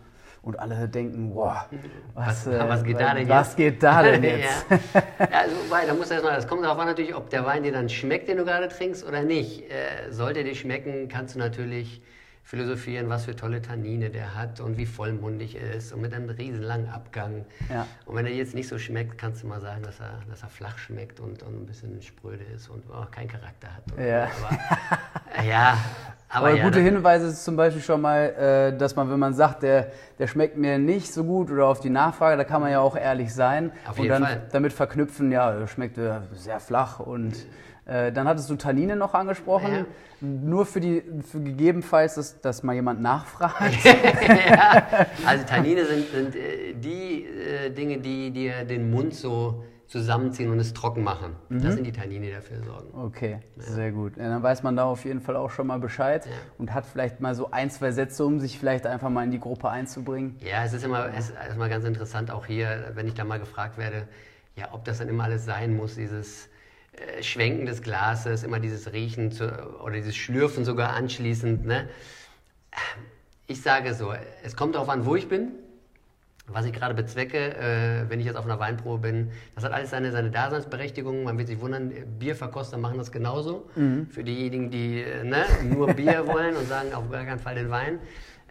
und 0.41 0.57
alle 0.57 0.87
denken, 0.87 1.31
wow, 1.33 1.65
was, 2.13 2.47
was, 2.47 2.69
was 2.69 2.83
geht 2.83 2.99
da 2.99 3.13
denn 3.13 3.27
was 3.27 3.49
jetzt? 3.49 3.57
Geht 3.57 3.83
da 3.83 4.01
denn 4.01 4.23
jetzt? 4.23 4.65
ja. 4.69 4.77
ja, 5.19 5.25
also, 5.41 5.55
wobei, 5.65 5.85
da 5.85 5.93
muss 5.93 6.09
erstmal, 6.09 6.35
das 6.35 6.47
kommt 6.47 6.63
darauf 6.63 6.79
an 6.79 6.87
natürlich, 6.87 7.13
ob 7.13 7.29
der 7.29 7.45
Wein 7.45 7.63
dir 7.63 7.71
dann 7.71 7.89
schmeckt, 7.89 8.29
den 8.29 8.37
du 8.37 8.45
gerade 8.45 8.69
trinkst 8.69 9.05
oder 9.05 9.23
nicht. 9.23 9.69
Äh, 9.69 10.11
sollte 10.11 10.43
dir 10.43 10.55
schmecken, 10.55 11.09
kannst 11.09 11.35
du 11.35 11.39
natürlich 11.39 12.01
philosophieren, 12.49 13.09
was 13.09 13.25
für 13.25 13.35
tolle 13.35 13.61
Tannine 13.61 14.09
der 14.09 14.33
hat 14.33 14.59
und 14.59 14.75
wie 14.75 14.87
vollmundig 14.87 15.55
er 15.55 15.71
ist 15.71 15.93
und 15.93 16.01
mit 16.01 16.15
einem 16.15 16.29
riesen 16.31 16.63
langen 16.63 16.89
Abgang. 16.89 17.45
Ja. 17.71 17.85
Und 18.07 18.15
wenn 18.15 18.25
er 18.25 18.33
jetzt 18.33 18.55
nicht 18.55 18.67
so 18.67 18.79
schmeckt, 18.79 19.19
kannst 19.19 19.43
du 19.43 19.47
mal 19.47 19.61
sagen, 19.61 19.83
dass 19.83 19.99
er, 19.99 20.21
dass 20.27 20.41
er 20.41 20.49
flach 20.49 20.79
schmeckt 20.79 21.19
und, 21.19 21.43
und 21.43 21.61
ein 21.61 21.65
bisschen 21.67 22.01
spröde 22.01 22.43
ist 22.55 22.67
und 22.67 22.83
oh, 22.89 23.05
keinen 23.11 23.27
Charakter 23.27 23.67
hat. 23.67 23.83
Ja. 24.03 24.23
Aber, 24.23 25.43
ja, 25.47 25.77
aber, 26.27 26.47
aber 26.47 26.57
ja, 26.57 26.63
gute 26.63 26.79
Hinweise 26.79 27.27
ist 27.27 27.43
zum 27.43 27.55
Beispiel 27.55 27.83
schon 27.83 28.01
mal, 28.01 28.19
äh, 28.19 28.75
dass 28.75 28.95
man, 28.95 29.11
wenn 29.11 29.19
man 29.19 29.35
sagt, 29.35 29.61
der, 29.61 29.91
der 30.17 30.25
schmeckt 30.25 30.57
mir 30.57 30.79
nicht 30.79 31.13
so 31.13 31.23
gut 31.23 31.51
oder 31.51 31.67
auf 31.67 31.81
die 31.81 31.91
Nachfrage, 31.91 32.35
da 32.35 32.45
kann 32.45 32.61
man 32.61 32.71
ja 32.71 32.79
auch 32.79 32.95
ehrlich 32.95 33.31
sein 33.31 33.71
auf 33.87 33.99
und 33.99 34.07
dann 34.07 34.23
Fall. 34.23 34.47
damit 34.51 34.73
verknüpfen, 34.73 35.31
ja, 35.31 35.67
schmeckt 35.67 35.99
sehr 36.33 36.59
flach 36.59 36.99
und 36.99 37.35
äh, 37.35 37.37
dann 37.89 38.27
hattest 38.27 38.49
du 38.49 38.55
Tannine 38.55 38.95
noch 38.95 39.13
angesprochen. 39.13 39.73
Ja. 39.73 39.85
Nur 40.21 40.65
für 40.65 40.79
die, 40.79 41.01
für 41.23 41.39
gegebenenfalls, 41.39 42.15
dass, 42.15 42.41
dass 42.41 42.61
mal 42.61 42.73
jemand 42.75 43.01
nachfragt. 43.01 43.83
ja, 43.83 44.85
also 45.25 45.45
Tannine 45.45 45.85
sind, 45.85 46.09
sind 46.09 46.35
äh, 46.35 46.73
die 46.73 47.25
äh, 47.25 47.69
Dinge, 47.71 47.99
die 47.99 48.31
dir 48.31 48.65
den 48.65 48.91
Mund 48.91 49.15
so 49.15 49.63
zusammenziehen 49.87 50.51
und 50.51 50.59
es 50.59 50.73
trocken 50.73 51.03
machen. 51.03 51.35
Mhm. 51.49 51.63
Das 51.63 51.73
sind 51.73 51.83
die 51.83 51.91
Tannine, 51.91 52.27
die 52.27 52.31
dafür 52.31 52.63
sorgen. 52.63 52.93
Okay, 52.93 53.39
ja. 53.55 53.63
sehr 53.63 53.91
gut. 53.91 54.17
Ja, 54.17 54.29
dann 54.29 54.43
weiß 54.43 54.61
man 54.61 54.75
da 54.75 54.83
auf 54.83 55.03
jeden 55.03 55.19
Fall 55.19 55.35
auch 55.35 55.49
schon 55.49 55.65
mal 55.65 55.79
Bescheid 55.79 56.27
ja. 56.27 56.31
und 56.59 56.73
hat 56.75 56.85
vielleicht 56.85 57.21
mal 57.21 57.33
so 57.33 57.49
ein, 57.49 57.71
zwei 57.71 57.91
Sätze, 57.91 58.23
um 58.23 58.39
sich 58.39 58.59
vielleicht 58.59 58.85
einfach 58.85 59.09
mal 59.09 59.23
in 59.23 59.31
die 59.31 59.39
Gruppe 59.39 59.69
einzubringen. 59.69 60.37
Ja, 60.41 60.63
es 60.63 60.73
ist 60.73 60.85
immer, 60.85 61.09
es 61.17 61.29
ist 61.29 61.35
immer 61.55 61.69
ganz 61.69 61.85
interessant, 61.85 62.29
auch 62.29 62.45
hier, 62.45 62.91
wenn 62.93 63.07
ich 63.07 63.15
da 63.15 63.23
mal 63.23 63.39
gefragt 63.39 63.79
werde, 63.79 64.07
ja, 64.55 64.67
ob 64.73 64.85
das 64.85 64.99
dann 64.99 65.09
immer 65.09 65.23
alles 65.23 65.45
sein 65.45 65.75
muss, 65.75 65.95
dieses 65.95 66.45
äh, 66.45 66.49
Schwenken 67.21 67.65
des 67.65 67.81
Glases, 67.81 68.43
immer 68.43 68.59
dieses 68.59 68.91
Riechen 68.93 69.31
zu, 69.31 69.45
oder 69.81 69.95
dieses 69.95 70.15
Schlürfen 70.15 70.65
sogar 70.65 70.93
anschließend. 70.93 71.65
Ne? 71.65 71.89
Ich 73.47 73.61
sage 73.61 73.93
so, 73.93 74.13
es 74.43 74.55
kommt 74.55 74.75
darauf 74.75 74.89
an, 74.89 75.05
wo 75.05 75.15
ich 75.15 75.27
bin, 75.27 75.51
was 76.47 76.65
ich 76.65 76.73
gerade 76.73 76.93
bezwecke, 76.93 77.55
äh, 77.55 78.09
wenn 78.09 78.19
ich 78.19 78.25
jetzt 78.25 78.35
auf 78.35 78.45
einer 78.45 78.59
Weinprobe 78.59 78.99
bin. 78.99 79.31
Das 79.55 79.63
hat 79.63 79.71
alles 79.71 79.91
seine, 79.91 80.11
seine 80.11 80.31
Daseinsberechtigung. 80.31 81.23
Man 81.23 81.37
wird 81.37 81.47
sich 81.47 81.59
wundern, 81.59 81.91
Bierverkoster 82.17 82.77
machen 82.77 82.97
das 82.97 83.11
genauso. 83.11 83.69
Mhm. 83.75 84.07
Für 84.09 84.23
diejenigen, 84.23 84.71
die 84.71 85.01
äh, 85.01 85.23
ne, 85.23 85.45
nur 85.63 85.93
Bier 85.93 86.27
wollen 86.33 86.55
und 86.55 86.67
sagen 86.67 86.93
auf 86.93 87.09
gar 87.09 87.25
keinen 87.25 87.39
Fall 87.39 87.55
den 87.55 87.69
Wein. 87.69 87.99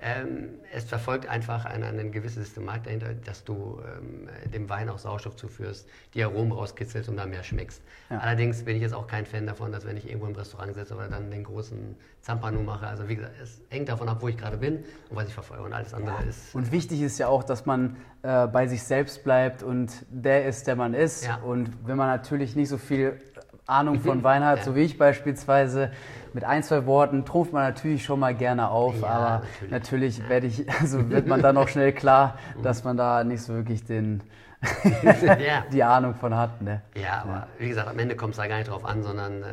Ähm, 0.02 0.50
es 0.72 0.84
verfolgt 0.84 1.28
einfach 1.28 1.64
eine, 1.64 1.86
eine, 1.86 2.10
gewisse 2.10 2.40
Systematik 2.40 2.84
dahinter, 2.84 3.14
dass 3.14 3.44
du 3.44 3.80
ähm, 3.84 4.28
dem 4.52 4.68
Wein 4.68 4.88
auch 4.88 4.98
Sauerstoff 4.98 5.36
zuführst, 5.36 5.88
die 6.14 6.22
Aromen 6.22 6.52
rauskitzelst 6.52 7.08
und 7.08 7.16
da 7.16 7.26
mehr 7.26 7.42
schmeckst. 7.42 7.82
Ja. 8.10 8.18
Allerdings 8.18 8.64
bin 8.64 8.76
ich 8.76 8.82
jetzt 8.82 8.94
auch 8.94 9.06
kein 9.06 9.26
Fan 9.26 9.46
davon, 9.46 9.72
dass 9.72 9.86
wenn 9.86 9.96
ich 9.96 10.06
irgendwo 10.06 10.26
im 10.26 10.34
Restaurant 10.34 10.74
sitze 10.74 10.94
oder 10.94 11.08
dann 11.08 11.30
den 11.30 11.44
großen 11.44 11.96
Zampano 12.20 12.60
mache, 12.60 12.86
also 12.86 13.08
wie 13.08 13.16
gesagt, 13.16 13.34
es 13.42 13.60
hängt 13.70 13.88
davon 13.88 14.08
ab, 14.08 14.18
wo 14.20 14.28
ich 14.28 14.36
gerade 14.36 14.56
bin 14.56 14.84
und 15.10 15.16
was 15.16 15.28
ich 15.28 15.34
verfolge 15.34 15.64
und 15.64 15.72
alles 15.72 15.94
andere 15.94 16.14
ja. 16.22 16.28
ist... 16.28 16.54
Und 16.54 16.70
wichtig 16.70 17.02
ist 17.02 17.18
ja 17.18 17.28
auch, 17.28 17.42
dass 17.42 17.66
man 17.66 17.96
äh, 18.22 18.46
bei 18.46 18.66
sich 18.66 18.82
selbst 18.82 19.24
bleibt 19.24 19.62
und 19.62 20.04
der 20.10 20.46
ist, 20.46 20.66
der 20.66 20.76
man 20.76 20.94
ist. 20.94 21.24
Ja. 21.24 21.36
Und 21.36 21.70
wenn 21.86 21.96
man 21.96 22.08
natürlich 22.08 22.56
nicht 22.56 22.68
so 22.68 22.78
viel 22.78 23.20
Ahnung 23.68 24.00
von 24.00 24.24
Wein 24.24 24.44
hat, 24.44 24.64
so 24.64 24.74
wie 24.74 24.80
ich 24.80 24.96
beispielsweise, 24.96 25.90
mit 26.32 26.44
ein, 26.44 26.62
zwei 26.62 26.86
Worten 26.86 27.24
trumpft 27.24 27.52
man 27.52 27.64
natürlich 27.64 28.04
schon 28.04 28.20
mal 28.20 28.34
gerne 28.34 28.70
auf, 28.70 29.00
ja, 29.00 29.08
aber 29.08 29.42
natürlich, 29.70 30.18
natürlich 30.18 30.28
werde 30.28 30.46
ich, 30.46 30.70
also 30.80 31.10
wird 31.10 31.26
man 31.26 31.42
dann 31.42 31.56
auch 31.56 31.68
schnell 31.68 31.92
klar, 31.92 32.38
dass 32.62 32.84
man 32.84 32.96
da 32.96 33.24
nicht 33.24 33.42
so 33.42 33.54
wirklich 33.54 33.84
den, 33.84 34.22
ja. 35.12 35.64
die 35.72 35.82
Ahnung 35.82 36.14
von 36.14 36.34
hat. 36.34 36.62
Ne? 36.62 36.82
Ja, 36.94 37.22
aber 37.22 37.46
wie 37.58 37.68
gesagt, 37.68 37.88
am 37.88 37.98
Ende 37.98 38.16
kommt 38.16 38.32
es 38.32 38.38
da 38.38 38.46
gar 38.46 38.58
nicht 38.58 38.70
drauf 38.70 38.84
an, 38.84 39.02
sondern. 39.02 39.42
Äh, 39.42 39.46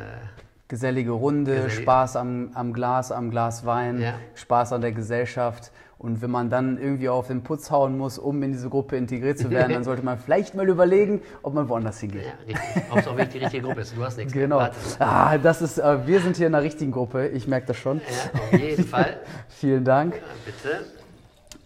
Gesellige 0.68 1.12
Runde, 1.12 1.56
Gesellig. 1.56 1.76
Spaß 1.76 2.16
am, 2.16 2.50
am 2.56 2.74
Glas, 2.74 3.12
am 3.12 3.30
Glas 3.30 3.66
Wein, 3.66 4.02
ja. 4.02 4.16
Spaß 4.34 4.74
an 4.74 4.82
der 4.82 4.94
Gesellschaft. 4.94 5.72
Und 6.06 6.22
wenn 6.22 6.30
man 6.30 6.52
dann 6.52 6.78
irgendwie 6.78 7.10
auf 7.10 7.28
den 7.30 7.42
Putz 7.42 7.72
hauen 7.72 7.98
muss, 7.98 8.20
um 8.20 8.44
in 8.44 8.52
diese 8.52 8.70
Gruppe 8.70 8.96
integriert 8.96 9.40
zu 9.40 9.50
werden, 9.50 9.74
dann 9.74 9.84
sollte 9.84 10.06
man 10.06 10.20
vielleicht 10.20 10.54
mal 10.54 10.70
überlegen, 10.70 11.20
ob 11.42 11.56
man 11.56 11.68
woanders 11.68 12.00
hingeht. 12.00 12.26
Ja, 12.26 12.34
richtig. 12.46 12.84
Ob 12.92 12.98
es 13.00 13.08
auch 13.08 13.18
wirklich 13.18 13.30
die 13.30 13.38
richtige 13.40 13.64
Gruppe 13.64 13.82
ist. 13.82 13.98
Du 13.98 14.06
hast 14.06 14.18
nichts. 14.18 14.32
Genau. 14.32 14.70
Ah, 15.00 15.40
das 15.40 15.64
ist, 15.64 15.80
äh, 15.80 16.06
wir 16.06 16.20
sind 16.20 16.38
hier 16.38 16.46
in 16.46 16.52
der 16.52 16.62
richtigen 16.62 16.92
Gruppe. 16.92 17.30
Ich 17.30 17.48
merke 17.48 17.66
das 17.66 17.78
schon. 17.78 18.02
Ja, 18.02 18.40
auf 18.40 18.54
jeden 18.54 18.84
Fall. 18.88 19.18
Vielen 19.50 19.84
Dank. 19.84 20.22
Bitte. 20.46 20.86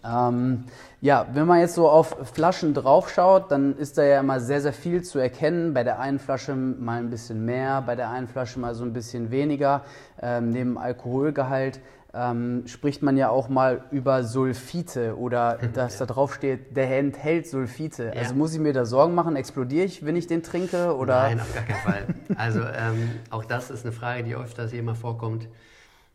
Ähm, 0.02 0.64
ja, 1.02 1.26
wenn 1.34 1.46
man 1.46 1.60
jetzt 1.60 1.74
so 1.74 1.90
auf 1.90 2.16
Flaschen 2.32 2.72
draufschaut, 2.72 3.50
dann 3.50 3.76
ist 3.76 3.98
da 3.98 4.04
ja 4.04 4.20
immer 4.20 4.40
sehr, 4.40 4.62
sehr 4.62 4.72
viel 4.72 5.02
zu 5.02 5.18
erkennen. 5.18 5.74
Bei 5.74 5.84
der 5.84 6.00
einen 6.00 6.18
Flasche 6.18 6.54
mal 6.54 6.98
ein 6.98 7.10
bisschen 7.10 7.44
mehr, 7.44 7.82
bei 7.82 7.94
der 7.94 8.08
einen 8.08 8.26
Flasche 8.26 8.58
mal 8.58 8.74
so 8.74 8.84
ein 8.84 8.94
bisschen 8.94 9.30
weniger, 9.30 9.82
ähm, 10.22 10.48
neben 10.48 10.78
Alkoholgehalt 10.78 11.80
ähm, 12.12 12.64
spricht 12.66 13.02
man 13.02 13.16
ja 13.16 13.28
auch 13.28 13.48
mal 13.48 13.84
über 13.90 14.24
Sulfite 14.24 15.16
oder 15.16 15.58
dass 15.74 15.98
da 15.98 16.06
drauf 16.06 16.34
steht, 16.34 16.76
der 16.76 16.98
enthält 16.98 17.46
Sulfite. 17.46 18.12
Ja. 18.14 18.20
Also 18.20 18.34
muss 18.34 18.52
ich 18.52 18.60
mir 18.60 18.72
da 18.72 18.84
Sorgen 18.84 19.14
machen, 19.14 19.36
explodiere 19.36 19.84
ich, 19.84 20.04
wenn 20.04 20.16
ich 20.16 20.26
den 20.26 20.42
trinke? 20.42 20.96
Oder? 20.96 21.22
Nein, 21.22 21.40
auf 21.40 21.54
gar 21.54 21.64
keinen 21.64 21.82
Fall. 21.82 22.06
Also 22.36 22.60
ähm, 22.60 23.10
auch 23.30 23.44
das 23.44 23.70
ist 23.70 23.84
eine 23.84 23.92
Frage, 23.92 24.22
die 24.22 24.34
öfters 24.34 24.70
hier 24.70 24.82
mal 24.82 24.94
vorkommt. 24.94 25.48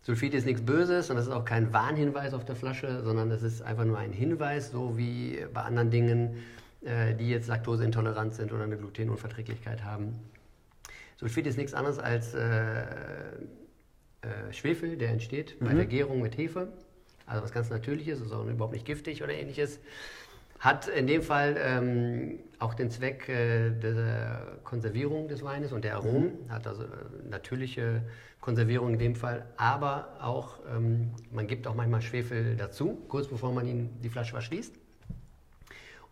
Sulfite 0.01 0.37
ist 0.37 0.45
nichts 0.45 0.61
Böses 0.61 1.09
und 1.09 1.17
das 1.17 1.27
ist 1.27 1.33
auch 1.33 1.45
kein 1.45 1.73
Warnhinweis 1.73 2.33
auf 2.33 2.45
der 2.45 2.55
Flasche, 2.55 3.03
sondern 3.03 3.29
das 3.29 3.43
ist 3.43 3.61
einfach 3.61 3.85
nur 3.85 3.97
ein 3.97 4.13
Hinweis, 4.13 4.71
so 4.71 4.97
wie 4.97 5.45
bei 5.53 5.61
anderen 5.61 5.89
Dingen, 5.89 6.37
äh, 6.83 7.15
die 7.15 7.29
jetzt 7.29 7.47
laktoseintolerant 7.47 8.33
sind 8.33 8.53
oder 8.53 8.63
eine 8.63 8.77
Glutenunverträglichkeit 8.77 9.83
haben. 9.83 10.19
Sulfit 11.17 11.47
ist 11.47 11.57
nichts 11.57 11.73
anderes 11.73 11.99
als 11.99 12.33
äh, 12.33 12.83
äh, 14.25 14.53
Schwefel, 14.53 14.97
der 14.97 15.09
entsteht 15.09 15.59
mhm. 15.59 15.65
bei 15.65 15.73
der 15.73 15.85
Gärung 15.85 16.21
mit 16.21 16.37
Hefe. 16.37 16.69
Also 17.25 17.43
was 17.43 17.51
ganz 17.51 17.69
Natürliches, 17.69 18.21
ist 18.21 18.31
auch 18.31 18.45
überhaupt 18.45 18.73
nicht 18.73 18.85
giftig 18.85 19.23
oder 19.23 19.33
ähnliches. 19.33 19.79
Hat 20.59 20.87
in 20.87 21.05
dem 21.07 21.21
Fall 21.21 21.57
ähm, 21.59 22.39
auch 22.59 22.73
den 22.73 22.89
Zweck 22.89 23.27
äh, 23.29 23.71
der 23.71 24.57
Konservierung 24.63 25.27
des 25.27 25.43
Weines 25.43 25.71
und 25.71 25.83
der 25.83 25.95
Aromen. 25.95 26.45
Mhm. 26.45 26.51
Hat 26.51 26.67
also 26.67 26.83
äh, 26.83 26.87
natürliche 27.29 28.03
Konservierung 28.41 28.93
in 28.93 28.99
dem 28.99 29.15
Fall. 29.15 29.45
Aber 29.57 30.17
auch, 30.21 30.59
ähm, 30.73 31.11
man 31.31 31.47
gibt 31.47 31.67
auch 31.67 31.75
manchmal 31.75 32.01
Schwefel 32.01 32.55
dazu, 32.55 32.97
kurz 33.07 33.27
bevor 33.27 33.51
man 33.51 33.67
ihn, 33.67 33.89
die 34.01 34.09
Flasche 34.09 34.31
verschließt, 34.31 34.73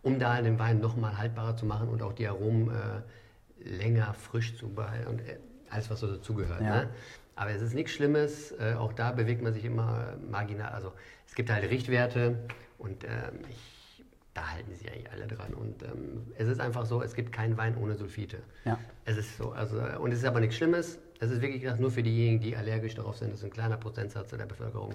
um 0.02 0.18
da 0.18 0.40
den 0.42 0.58
Wein 0.58 0.80
nochmal 0.80 1.16
haltbarer 1.16 1.56
zu 1.56 1.64
machen 1.64 1.88
und 1.88 2.02
auch 2.02 2.12
die 2.12 2.26
Aromen 2.26 2.70
äh, 2.70 3.68
länger 3.68 4.14
frisch 4.14 4.56
zu 4.56 4.68
behalten 4.68 5.08
und 5.08 5.20
äh, 5.20 5.38
alles, 5.70 5.90
was 5.90 6.00
so 6.00 6.06
dazugehört. 6.06 6.60
Ja. 6.60 6.82
Ne? 6.82 6.88
Aber 7.36 7.50
es 7.50 7.62
ist 7.62 7.74
nichts 7.74 7.92
Schlimmes. 7.92 8.52
Äh, 8.52 8.74
auch 8.74 8.92
da 8.92 9.12
bewegt 9.12 9.42
man 9.42 9.52
sich 9.52 9.64
immer 9.64 10.14
marginal. 10.30 10.72
Also 10.72 10.92
es 11.26 11.34
gibt 11.34 11.50
halt 11.50 11.68
Richtwerte 11.70 12.38
und 12.78 13.04
ähm, 13.04 13.40
ich, 13.48 14.04
da 14.34 14.52
halten 14.52 14.74
sich 14.74 14.90
eigentlich 14.90 15.10
alle 15.10 15.26
dran. 15.26 15.54
Und 15.54 15.82
ähm, 15.82 16.32
es 16.38 16.48
ist 16.48 16.60
einfach 16.60 16.86
so, 16.86 17.02
es 17.02 17.14
gibt 17.14 17.32
keinen 17.32 17.56
Wein 17.56 17.76
ohne 17.76 17.96
Sulfite. 17.96 18.38
Ja. 18.64 18.78
Es 19.04 19.16
ist 19.16 19.36
so. 19.36 19.50
Also, 19.50 19.80
und 20.00 20.12
es 20.12 20.18
ist 20.18 20.24
aber 20.24 20.40
nichts 20.40 20.56
Schlimmes. 20.56 20.98
Es 21.20 21.30
ist 21.30 21.40
wirklich 21.40 21.64
nur 21.78 21.90
für 21.90 22.02
diejenigen, 22.02 22.40
die 22.40 22.56
allergisch 22.56 22.94
darauf 22.94 23.16
sind. 23.16 23.32
Das 23.32 23.38
ist 23.40 23.44
ein 23.44 23.50
kleiner 23.50 23.76
Prozentsatz 23.76 24.30
der 24.30 24.46
Bevölkerung, 24.46 24.94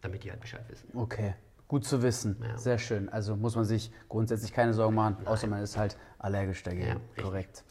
damit 0.00 0.24
die 0.24 0.30
halt 0.30 0.40
Bescheid 0.40 0.64
wissen. 0.68 0.88
Okay. 0.94 1.34
Gut 1.68 1.86
zu 1.86 2.02
wissen. 2.02 2.36
Ja. 2.46 2.58
Sehr 2.58 2.76
schön. 2.76 3.08
Also 3.08 3.34
muss 3.34 3.56
man 3.56 3.64
sich 3.64 3.90
grundsätzlich 4.10 4.52
keine 4.52 4.74
Sorgen 4.74 4.94
machen, 4.94 5.16
Nein. 5.20 5.26
außer 5.28 5.46
man 5.46 5.62
ist 5.62 5.78
halt 5.78 5.96
allergisch 6.18 6.62
dagegen. 6.62 7.00
Ja, 7.16 7.22
Korrekt. 7.22 7.64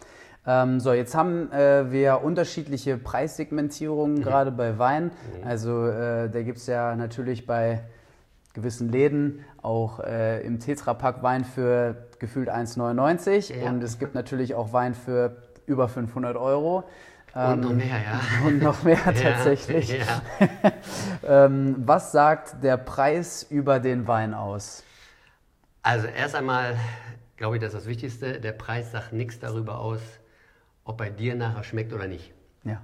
Ähm, 0.46 0.80
so, 0.80 0.94
jetzt 0.94 1.14
haben 1.16 1.52
äh, 1.52 1.92
wir 1.92 2.24
unterschiedliche 2.24 2.98
Preissegmentierungen, 2.98 4.18
mhm. 4.18 4.22
gerade 4.22 4.52
bei 4.52 4.78
Wein. 4.80 5.06
Mhm. 5.06 5.48
Also 5.48 5.88
äh, 5.88 6.30
da 6.30 6.42
gibt 6.42 6.58
es 6.58 6.68
ja 6.68 6.96
natürlich 6.96 7.46
bei 7.46 7.84
gewissen 8.54 8.90
Läden 8.90 9.46
auch 9.62 10.00
äh, 10.00 10.42
im 10.42 10.60
Tetrapack 10.60 11.24
Wein 11.24 11.46
für 11.46 12.08
gefühlt 12.20 12.50
1,99 12.50 13.56
ja. 13.56 13.70
und 13.70 13.84
es 13.84 13.98
gibt 13.98 14.14
natürlich 14.14 14.56
auch 14.56 14.74
Wein 14.74 14.94
für 14.94 15.38
über 15.68 15.88
500 15.88 16.36
Euro. 16.36 16.84
Ähm, 17.36 17.52
und 17.54 17.62
noch 17.62 17.74
mehr, 17.74 17.86
ja. 17.88 18.48
Und 18.48 18.62
noch 18.62 18.84
mehr 18.84 19.00
tatsächlich. 19.04 19.98
Ja, 20.00 20.22
ähm, 21.46 21.76
was 21.86 22.12
sagt 22.12 22.62
der 22.64 22.78
Preis 22.78 23.44
über 23.44 23.80
den 23.80 24.08
Wein 24.08 24.34
aus? 24.34 24.84
Also 25.84 26.08
erst 26.08 26.36
einmal 26.36 26.76
glaube 27.42 27.56
ich, 27.56 27.62
das 27.62 27.74
ist 27.74 27.80
das 27.80 27.88
Wichtigste. 27.88 28.40
Der 28.40 28.52
Preis 28.52 28.92
sagt 28.92 29.14
nichts 29.14 29.40
darüber 29.40 29.80
aus, 29.80 30.00
ob 30.84 30.98
bei 30.98 31.10
dir 31.10 31.36
nachher 31.36 31.64
schmeckt 31.64 31.94
oder 31.94 32.08
nicht. 32.08 32.34
Ja. 32.64 32.82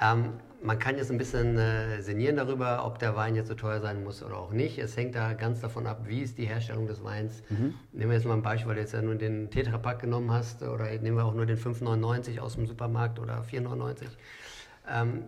Ähm, 0.00 0.34
man 0.62 0.78
kann 0.78 0.96
jetzt 0.98 1.10
ein 1.10 1.18
bisschen 1.18 1.56
äh, 1.56 2.02
sinnieren 2.02 2.36
darüber, 2.36 2.84
ob 2.84 2.98
der 2.98 3.16
Wein 3.16 3.34
jetzt 3.34 3.48
so 3.48 3.54
teuer 3.54 3.80
sein 3.80 4.04
muss 4.04 4.22
oder 4.22 4.36
auch 4.36 4.52
nicht. 4.52 4.78
Es 4.78 4.96
hängt 4.96 5.14
da 5.14 5.32
ganz 5.32 5.60
davon 5.60 5.86
ab, 5.86 6.02
wie 6.04 6.20
ist 6.20 6.36
die 6.38 6.44
Herstellung 6.44 6.86
des 6.86 7.02
Weins. 7.02 7.42
Mhm. 7.48 7.74
Nehmen 7.92 8.10
wir 8.10 8.16
jetzt 8.16 8.26
mal 8.26 8.34
ein 8.34 8.42
Beispiel, 8.42 8.68
weil 8.68 8.74
du 8.76 8.82
jetzt 8.82 8.92
ja 8.92 9.02
nur 9.02 9.14
den 9.14 9.50
Tetrapack 9.50 10.00
genommen 10.00 10.30
hast 10.30 10.62
oder 10.62 10.84
nehmen 10.98 11.16
wir 11.16 11.24
auch 11.24 11.34
nur 11.34 11.46
den 11.46 11.56
5,99 11.56 12.40
aus 12.40 12.54
dem 12.54 12.66
Supermarkt 12.66 13.18
oder 13.18 13.42
4,99. 13.42 14.04
Ähm, 14.88 15.24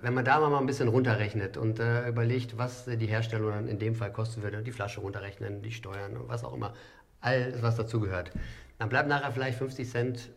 wenn 0.00 0.14
man 0.14 0.24
da 0.24 0.38
mal 0.40 0.56
ein 0.58 0.66
bisschen 0.66 0.88
runterrechnet 0.88 1.56
und 1.56 1.80
äh, 1.80 2.08
überlegt, 2.08 2.56
was 2.56 2.84
die 2.84 3.06
Herstellung 3.06 3.50
dann 3.50 3.68
in 3.68 3.78
dem 3.78 3.94
Fall 3.94 4.12
kosten 4.12 4.42
würde, 4.42 4.62
die 4.62 4.72
Flasche 4.72 5.00
runterrechnen, 5.00 5.62
die 5.62 5.72
Steuern 5.72 6.16
und 6.16 6.28
was 6.28 6.44
auch 6.44 6.54
immer, 6.54 6.74
alles, 7.20 7.62
was 7.62 7.76
dazugehört, 7.76 8.30
dann 8.78 8.88
bleibt 8.88 9.08
nachher 9.08 9.32
vielleicht 9.32 9.58
50 9.58 9.90
Cent 9.90 10.30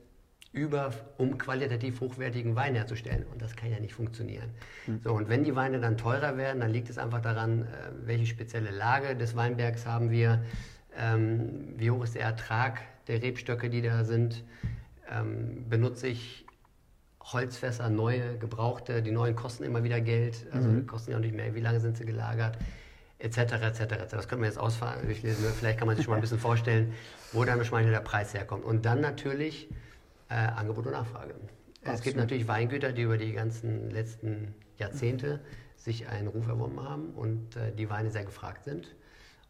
über, 0.54 0.92
um 1.18 1.38
qualitativ 1.38 2.02
hochwertigen 2.02 2.56
Wein 2.56 2.76
herzustellen. 2.76 3.26
Und 3.32 3.42
das 3.42 3.56
kann 3.56 3.72
ja 3.72 3.80
nicht 3.80 3.94
funktionieren. 3.94 4.50
Mhm. 4.86 5.00
So, 5.04 5.14
und 5.14 5.30
wenn 5.30 5.44
die 5.44 5.56
Weine 5.56 5.80
dann 5.80 5.98
teurer 5.98 6.38
werden, 6.38 6.60
dann 6.60 6.72
liegt 6.72 6.90
es 6.90 6.98
einfach 6.98 7.22
daran, 7.22 7.62
äh, 7.62 7.66
welche 8.06 8.26
spezielle 8.26 8.72
Lage 8.72 9.16
des 9.16 9.36
Weinbergs 9.36 9.86
haben 9.86 10.12
wir, 10.12 10.44
ähm, 10.98 11.74
wie 11.78 11.90
hoch 11.90 12.04
ist 12.04 12.16
der 12.16 12.24
Ertrag 12.24 12.82
der 13.08 13.22
Rebstöcke, 13.22 13.70
die 13.70 13.82
da 13.82 14.04
sind, 14.04 14.44
ähm, 15.10 15.70
benutze 15.70 16.08
ich 16.08 16.46
Holzfässer, 17.22 17.90
neue, 17.90 18.38
gebrauchte, 18.38 19.02
die 19.02 19.12
neuen 19.12 19.36
kosten 19.36 19.64
immer 19.64 19.84
wieder 19.84 20.02
Geld, 20.02 20.48
also 20.52 20.68
mhm. 20.68 20.86
kosten 20.88 21.12
ja 21.12 21.18
auch 21.18 21.22
nicht 21.22 21.36
mehr, 21.36 21.56
wie 21.56 21.62
lange 21.62 21.80
sind 21.80 21.96
sie 21.96 22.06
gelagert, 22.06 22.58
etc., 23.20 23.38
etc., 23.38 23.80
etc. 23.80 23.96
Das 24.10 24.28
können 24.28 24.42
wir 24.42 24.50
jetzt 24.50 24.60
ausfahren, 24.60 25.06
durchlesen, 25.06 25.46
vielleicht 25.58 25.80
kann 25.80 25.88
man 25.88 25.96
sich 25.96 26.06
schon 26.06 26.12
mal 26.12 26.18
ein 26.18 26.22
bisschen 26.22 26.40
vorstellen, 26.50 26.94
wo 27.32 27.46
dann 27.46 27.64
schon 27.64 27.84
mal 27.84 27.90
der 27.90 28.00
Preis 28.00 28.34
herkommt. 28.34 28.66
Und 28.66 28.86
dann 28.86 29.00
natürlich 29.00 29.70
äh, 30.32 30.34
Angebot 30.34 30.86
und 30.88 30.94
Nachfrage. 30.94 31.34
Absolut. 31.34 31.60
Es 31.84 32.02
gibt 32.02 32.18
natürlich 32.18 32.48
Weingüter, 32.48 32.92
die 32.92 33.02
über 33.02 33.18
die 33.18 33.34
ganzen 33.34 33.90
letzten 33.92 34.56
Jahrzehnte 34.78 35.42
sich 35.76 36.08
einen 36.08 36.28
Ruf 36.28 36.48
erworben 36.48 36.82
haben 36.82 37.10
und 37.12 37.56
äh, 37.56 37.74
die 37.74 37.90
Weine 37.90 38.10
sehr 38.12 38.24
gefragt 38.24 38.64
sind. 38.64 38.96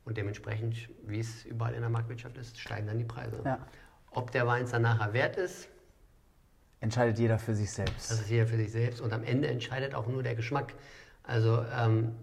Und 0.04 0.18
dementsprechend, 0.18 0.90
wie 1.06 1.20
es 1.20 1.46
überall 1.46 1.74
in 1.74 1.82
der 1.82 1.90
Marktwirtschaft 1.90 2.38
ist, 2.38 2.60
steigen 2.60 2.88
dann 2.88 2.98
die 2.98 3.06
Preise. 3.06 3.42
Ja. 3.46 3.66
Ob 4.10 4.32
der 4.32 4.48
Wein 4.48 4.64
es 4.64 4.72
dann 4.72 4.82
nachher 4.82 5.14
wert 5.14 5.38
ist, 5.38 5.70
entscheidet 6.80 7.20
jeder 7.20 7.38
für 7.38 7.54
sich 7.54 7.70
selbst. 7.70 8.10
Das 8.10 8.20
ist 8.20 8.30
jeder 8.30 8.48
für 8.48 8.58
sich 8.58 8.72
selbst 8.72 9.02
und 9.02 9.14
am 9.14 9.24
Ende 9.24 9.48
entscheidet 9.48 9.94
auch 9.94 10.08
nur 10.08 10.24
der 10.24 10.36
Geschmack. 10.36 10.74
Also 11.22 11.64
ähm, 11.78 12.16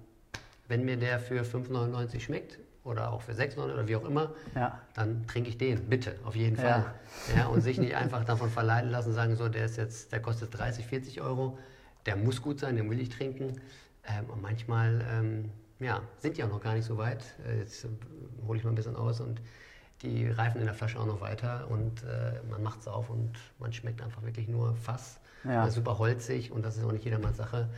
wenn 0.66 0.84
mir 0.84 0.96
der 0.96 1.20
für 1.20 1.42
5,99 1.42 2.20
schmeckt 2.20 2.58
oder 2.88 3.12
auch 3.12 3.22
für 3.22 3.32
6,99 3.32 3.74
oder 3.74 3.88
wie 3.88 3.96
auch 3.96 4.04
immer, 4.04 4.32
ja. 4.54 4.80
dann 4.94 5.26
trinke 5.26 5.50
ich 5.50 5.58
den, 5.58 5.88
bitte, 5.88 6.16
auf 6.24 6.34
jeden 6.34 6.56
Fall. 6.56 6.84
Ja. 7.28 7.36
ja. 7.36 7.46
und 7.46 7.60
sich 7.60 7.78
nicht 7.78 7.94
einfach 7.94 8.24
davon 8.24 8.50
verleiten 8.50 8.90
lassen, 8.90 9.12
sagen 9.12 9.36
so, 9.36 9.48
der 9.48 9.66
ist 9.66 9.76
jetzt, 9.76 10.12
der 10.12 10.20
kostet 10.20 10.56
30, 10.58 10.86
40 10.86 11.20
Euro, 11.20 11.58
der 12.06 12.16
muss 12.16 12.42
gut 12.42 12.60
sein, 12.60 12.76
den 12.76 12.90
will 12.90 13.00
ich 13.00 13.10
trinken. 13.10 13.60
Ähm, 14.04 14.30
und 14.30 14.40
manchmal 14.40 15.04
ähm, 15.10 15.50
ja, 15.80 16.00
sind 16.18 16.36
die 16.36 16.44
auch 16.44 16.48
noch 16.48 16.60
gar 16.60 16.74
nicht 16.74 16.86
so 16.86 16.96
weit. 16.96 17.24
Äh, 17.46 17.58
jetzt 17.58 17.86
hole 18.46 18.58
ich 18.58 18.64
mal 18.64 18.70
ein 18.70 18.76
bisschen 18.76 18.96
aus 18.96 19.20
und 19.20 19.40
die 20.02 20.28
reifen 20.28 20.60
in 20.60 20.66
der 20.66 20.74
Flasche 20.74 20.98
auch 20.98 21.06
noch 21.06 21.20
weiter 21.20 21.68
und 21.68 22.04
äh, 22.04 22.40
man 22.48 22.62
macht 22.62 22.80
es 22.80 22.88
auf 22.88 23.10
und 23.10 23.32
man 23.58 23.72
schmeckt 23.72 24.00
einfach 24.00 24.22
wirklich 24.22 24.48
nur 24.48 24.74
Fass. 24.76 25.20
Ja. 25.44 25.70
super 25.70 25.98
holzig 25.98 26.50
und 26.50 26.64
das 26.64 26.76
ist 26.76 26.84
auch 26.84 26.92
nicht 26.92 27.04
jedermanns 27.04 27.36
Sache. 27.36 27.68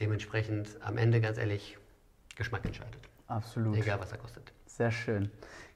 Dementsprechend 0.00 0.68
am 0.80 0.96
Ende, 0.96 1.20
ganz 1.20 1.38
ehrlich, 1.38 1.76
Geschmack 2.34 2.64
entscheidet. 2.64 2.98
Absolut. 3.26 3.76
Egal, 3.76 4.00
was 4.00 4.12
er 4.12 4.18
kostet. 4.18 4.52
Sehr 4.66 4.90
schön. 4.90 5.30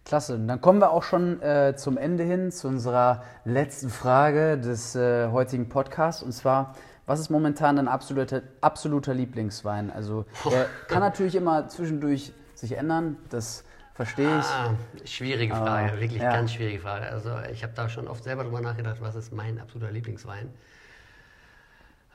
Klasse. 0.04 0.34
Und 0.34 0.48
dann 0.48 0.60
kommen 0.60 0.80
wir 0.80 0.90
auch 0.90 1.02
schon 1.02 1.40
äh, 1.42 1.74
zum 1.76 1.98
Ende 1.98 2.24
hin, 2.24 2.50
zu 2.50 2.68
unserer 2.68 3.22
letzten 3.44 3.90
Frage 3.90 4.58
des 4.58 4.96
äh, 4.96 5.28
heutigen 5.28 5.68
Podcasts. 5.68 6.22
Und 6.22 6.32
zwar, 6.32 6.74
was 7.06 7.20
ist 7.20 7.30
momentan 7.30 7.76
dein 7.76 7.88
absoluter, 7.88 8.42
absoluter 8.60 9.14
Lieblingswein? 9.14 9.90
Also, 9.90 10.24
er 10.50 10.66
kann 10.88 11.00
natürlich 11.00 11.34
immer 11.34 11.68
zwischendurch 11.68 12.32
sich 12.54 12.72
ändern. 12.72 13.16
Das 13.28 13.64
Verstehe 13.98 14.38
ich. 14.38 14.44
Ah, 14.44 14.76
schwierige 15.04 15.56
Frage, 15.56 15.90
Aber, 15.90 16.00
wirklich 16.00 16.22
ja. 16.22 16.30
ganz 16.30 16.52
schwierige 16.52 16.78
Frage. 16.78 17.06
Also 17.06 17.32
ich 17.50 17.64
habe 17.64 17.72
da 17.74 17.88
schon 17.88 18.06
oft 18.06 18.22
selber 18.22 18.44
drüber 18.44 18.60
nachgedacht, 18.60 18.98
was 19.00 19.16
ist 19.16 19.32
mein 19.32 19.58
absoluter 19.58 19.90
Lieblingswein. 19.90 20.54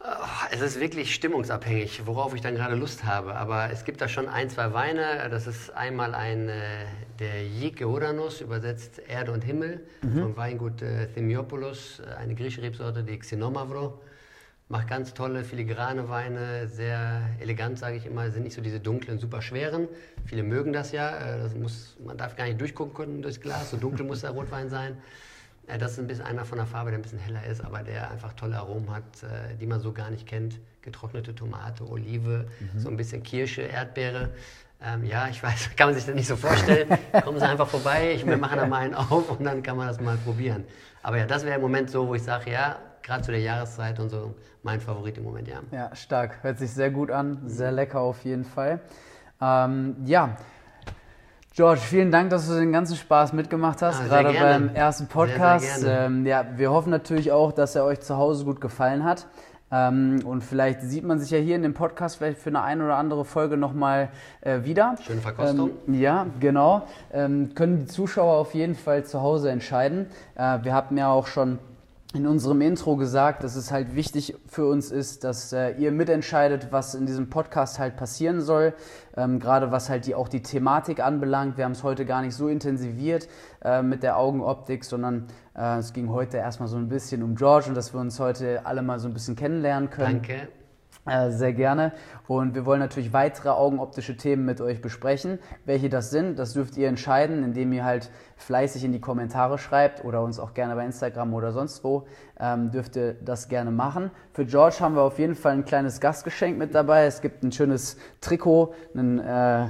Oh, 0.06 0.26
es 0.52 0.60
ist 0.60 0.82
wirklich 0.82 1.16
stimmungsabhängig, 1.16 2.06
worauf 2.06 2.36
ich 2.36 2.42
dann 2.42 2.56
gerade 2.56 2.76
Lust 2.76 3.06
habe. 3.06 3.36
Aber 3.36 3.72
es 3.72 3.86
gibt 3.86 4.02
da 4.02 4.10
schon 4.10 4.28
ein, 4.28 4.50
zwei 4.50 4.74
Weine. 4.74 5.30
Das 5.30 5.48
ist 5.48 5.70
einmal 5.70 6.14
ein, 6.14 6.50
äh, 6.50 6.86
der 7.20 7.48
Jike 7.48 7.88
Odanos, 7.88 8.42
übersetzt 8.42 9.00
Erde 9.08 9.32
und 9.32 9.46
Himmel, 9.46 9.80
mhm. 10.02 10.20
vom 10.20 10.38
Weingut 10.38 10.82
äh, 10.82 11.08
Themiopoulos, 11.08 12.02
äh, 12.02 12.16
eine 12.16 12.36
griechische 12.36 12.62
Rebsorte, 12.62 13.04
die 13.04 13.18
Xenomavro 13.18 14.02
macht 14.70 14.88
ganz 14.88 15.14
tolle 15.14 15.44
filigrane 15.44 16.10
Weine, 16.10 16.68
sehr 16.68 17.30
elegant, 17.40 17.78
sage 17.78 17.98
ich 17.98 18.06
immer, 18.06 18.32
sind 18.32 18.44
nicht 18.44 18.56
so 18.56 18.62
diese 18.62 18.80
dunklen, 18.80 19.20
super 19.20 19.42
schweren. 19.42 19.88
Viele 20.26 20.44
mögen 20.44 20.74
das 20.74 20.92
ja. 20.92 21.16
Äh, 21.16 21.40
das 21.40 21.56
muss, 21.56 21.96
man 22.04 22.18
darf 22.18 22.36
gar 22.36 22.46
nicht 22.46 22.60
durchgucken 22.60 22.94
können 22.94 23.22
durchs 23.22 23.40
Glas, 23.40 23.72
so 23.72 23.78
dunkel 23.78 24.06
muss 24.06 24.22
der 24.22 24.32
Rotwein 24.32 24.70
sein. 24.70 24.98
Äh, 25.68 25.78
das 25.78 25.94
ist 25.94 26.00
ein 26.00 26.08
bisschen 26.08 26.26
einer 26.26 26.46
von 26.46 26.58
der 26.58 26.68
Farbe, 26.68 26.92
der 26.92 27.00
ein 27.00 27.02
bisschen 27.02 27.20
heller 27.20 27.46
ist, 27.46 27.64
aber 27.64 27.84
der 27.84 28.12
einfach 28.12 28.34
tolle 28.34 28.58
Aromen 28.58 28.90
hat, 28.92 29.04
äh, 29.24 29.56
die 29.60 29.66
man 29.66 29.80
so 29.80 29.92
gar 29.92 30.10
nicht 30.10 30.28
kennt. 30.28 30.60
Getrocknete 30.82 31.34
Tomate, 31.34 31.88
Olive, 31.90 32.46
mhm. 32.60 32.80
so 32.80 32.90
ein 32.90 32.98
bisschen 32.98 33.24
Kirsche, 33.24 33.62
Erdbeere. 33.62 34.30
Ähm, 34.82 35.06
ja, 35.06 35.28
ich 35.30 35.42
weiß, 35.42 35.72
kann 35.78 35.88
man 35.88 35.96
sich 35.96 36.06
das 36.06 36.16
nicht 36.16 36.28
so 36.28 36.36
vorstellen. 36.36 36.90
Kommen 37.24 37.40
Sie 37.40 37.48
einfach 37.48 37.68
vorbei, 37.68 38.14
ich, 38.14 38.26
wir 38.26 38.38
machen 38.38 38.58
da 38.58 38.66
mal 38.66 38.82
einen 38.82 38.96
auf 38.96 39.30
und 39.30 39.44
dann 39.44 39.64
kann 39.64 39.78
man 39.78 39.88
das 39.88 40.02
mal 40.02 40.18
probieren. 40.18 40.66
Aber 41.02 41.18
ja, 41.18 41.26
das 41.26 41.46
wäre 41.46 41.56
im 41.56 41.62
Moment 41.62 41.90
so, 41.90 42.08
wo 42.08 42.16
ich 42.16 42.24
sage, 42.24 42.52
ja, 42.52 42.78
gerade 43.02 43.24
zu 43.24 43.32
der 43.32 43.40
Jahreszeit 43.40 44.00
und 44.00 44.10
so 44.10 44.34
mein 44.64 44.82
Favorit 44.82 45.18
im 45.18 45.24
Moment, 45.24 45.48
ja. 45.48 45.62
Ja, 45.72 45.96
stark. 45.96 46.42
Hört 46.42 46.60
sich 46.60 46.72
sehr 46.72 46.90
gut 46.90 47.12
an. 47.12 47.42
Sehr 47.46 47.72
lecker 47.72 48.00
auf 48.00 48.24
jeden 48.24 48.46
Fall. 48.46 48.80
Ähm, 49.42 49.96
ja. 50.06 50.38
George, 51.56 51.82
vielen 51.82 52.10
Dank, 52.10 52.32
dass 52.32 52.48
du 52.48 52.56
den 52.56 52.72
ganzen 52.72 52.96
Spaß 52.96 53.32
mitgemacht 53.34 53.84
hast, 53.84 54.02
ah, 54.02 54.08
gerade 54.08 54.34
beim 54.34 54.70
ersten 54.74 55.06
Podcast. 55.06 55.64
Sehr, 55.64 55.80
sehr 55.82 56.06
ähm, 56.06 56.26
ja, 56.26 56.48
wir 56.56 56.72
hoffen 56.72 56.90
natürlich 56.90 57.32
auch, 57.32 57.52
dass 57.52 57.76
er 57.76 57.86
euch 57.86 58.00
zu 58.00 58.18
Hause 58.18 58.44
gut 58.44 58.60
gefallen 58.60 59.04
hat. 59.04 59.28
Ähm, 59.72 60.22
und 60.26 60.42
vielleicht 60.44 60.82
sieht 60.82 61.04
man 61.04 61.20
sich 61.20 61.30
ja 61.30 61.38
hier 61.38 61.56
in 61.56 61.62
dem 61.62 61.76
Podcast 61.76 62.18
vielleicht 62.18 62.40
für 62.40 62.50
eine 62.50 62.64
ein 62.64 62.82
oder 62.82 62.96
andere 62.96 63.24
Folge 63.24 63.56
nochmal 63.56 64.10
äh, 64.42 64.64
wieder. 64.64 64.96
Schöne 65.06 65.22
Verkostung. 65.22 65.70
Ähm, 65.88 65.94
ja, 65.94 66.26
genau. 66.40 66.88
Ähm, 67.12 67.54
können 67.54 67.82
die 67.82 67.86
Zuschauer 67.86 68.34
auf 68.34 68.56
jeden 68.56 68.74
Fall 68.74 69.06
zu 69.06 69.22
Hause 69.22 69.52
entscheiden. 69.52 70.08
Äh, 70.34 70.58
wir 70.64 70.74
haben 70.74 70.98
ja 70.98 71.12
auch 71.12 71.28
schon 71.28 71.60
in 72.14 72.28
unserem 72.28 72.62
Intro 72.62 72.96
gesagt, 72.96 73.44
dass 73.44 73.56
es 73.56 73.72
halt 73.72 73.96
wichtig 73.96 74.36
für 74.46 74.68
uns 74.68 74.92
ist, 74.92 75.24
dass 75.24 75.52
äh, 75.52 75.72
ihr 75.72 75.92
mitentscheidet, 75.92 76.72
was 76.72 76.94
in 76.94 77.08
diesem 77.08 77.30
Podcast 77.30 77.80
halt 77.80 77.96
passieren 77.96 78.40
soll. 78.42 78.74
Ähm, 79.18 79.40
gerade 79.40 79.72
was 79.72 79.90
halt 79.90 80.06
die, 80.06 80.14
auch 80.14 80.28
die 80.28 80.44
Thematik 80.44 81.00
anbelangt. 81.00 81.58
Wir 81.58 81.66
haben 81.66 81.72
es 81.72 81.84
heute 81.84 82.06
gar 82.06 82.22
nicht 82.22 82.36
so 82.36 82.48
intensiviert 82.48 83.28
äh, 83.64 83.82
mit 83.82 84.04
der 84.04 84.18
Augenoptik, 84.18 84.86
sondern 84.86 85.28
äh, 85.56 85.80
es 85.80 85.94
ging 85.94 86.10
heute 86.10 86.38
erstmal 86.38 86.70
so 86.70 86.78
ein 86.78 86.88
bisschen 86.88 87.24
um 87.24 87.36
George 87.36 87.70
und 87.70 87.76
dass 87.76 87.94
wir 87.94 88.00
uns 88.00 88.20
heute 88.20 88.66
alle 88.66 88.84
mal 88.84 89.00
so 89.00 89.08
ein 89.08 89.14
bisschen 89.14 89.36
kennenlernen 89.36 89.90
können. 89.90 90.22
Danke. 90.22 90.48
Äh, 91.06 91.32
sehr 91.32 91.52
gerne. 91.52 91.92
Und 92.28 92.56
wir 92.56 92.66
wollen 92.66 92.80
natürlich 92.80 93.12
weitere 93.12 93.50
augenoptische 93.50 94.16
Themen 94.16 94.46
mit 94.46 94.62
euch 94.62 94.82
besprechen. 94.82 95.40
Welche 95.66 95.90
das 95.90 96.12
sind, 96.12 96.40
das 96.40 96.54
dürft 96.54 96.78
ihr 96.78 96.88
entscheiden, 96.88 97.44
indem 97.44 97.74
ihr 97.74 97.84
halt 97.84 98.10
fleißig 98.38 98.86
in 98.86 98.94
die 98.94 99.02
Kommentare 99.02 99.58
schreibt 99.58 100.06
oder 100.06 100.22
uns 100.22 100.40
auch 100.40 100.54
gerne 100.54 100.76
bei 100.76 100.86
Instagram 100.86 101.34
oder 101.34 101.52
sonst 101.52 101.84
wo. 101.84 102.08
Ähm, 102.40 102.72
dürft 102.72 102.96
ihr 102.96 103.14
das 103.14 103.50
gerne 103.50 103.70
machen. 103.70 104.12
Für 104.32 104.46
George 104.46 104.78
haben 104.80 104.96
wir 104.96 105.02
auf 105.02 105.20
jeden 105.20 105.36
Fall 105.36 105.52
ein 105.52 105.66
kleines 105.66 106.00
Gastgeschenk 106.00 106.58
mit 106.58 106.74
dabei. 106.74 107.06
Es 107.06 107.20
gibt 107.22 107.44
ein 107.44 107.52
schönes 107.52 107.98
Trikot, 108.22 108.74
ein 108.96 109.20
äh, 109.20 109.68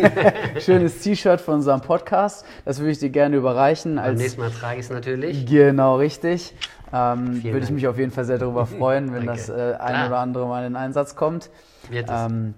schönes 0.60 1.00
T-Shirt 1.00 1.40
von 1.40 1.54
unserem 1.54 1.82
Podcast. 1.82 2.44
Das 2.64 2.80
würde 2.80 2.90
ich 2.90 2.98
dir 2.98 3.10
gerne 3.10 3.36
überreichen. 3.36 3.94
Beim 3.94 4.16
nächsten 4.16 4.40
Mal 4.40 4.50
trage 4.50 4.80
ich 4.80 4.86
es 4.86 4.90
natürlich. 4.90 5.46
Genau, 5.46 5.96
richtig. 5.96 6.52
Ähm, 6.94 7.42
würde 7.42 7.64
ich 7.64 7.70
mich 7.70 7.88
auf 7.88 7.98
jeden 7.98 8.12
Fall 8.12 8.24
sehr 8.24 8.38
darüber 8.38 8.66
freuen, 8.78 9.12
wenn 9.12 9.26
das 9.26 9.48
äh, 9.48 9.74
ein 9.78 10.06
oder 10.06 10.18
andere 10.18 10.46
Mal 10.46 10.64
in 10.64 10.76
Einsatz 10.76 11.16
kommt. 11.16 11.50
Wird 11.90 12.08
es. 12.08 12.30
Ähm, 12.30 12.54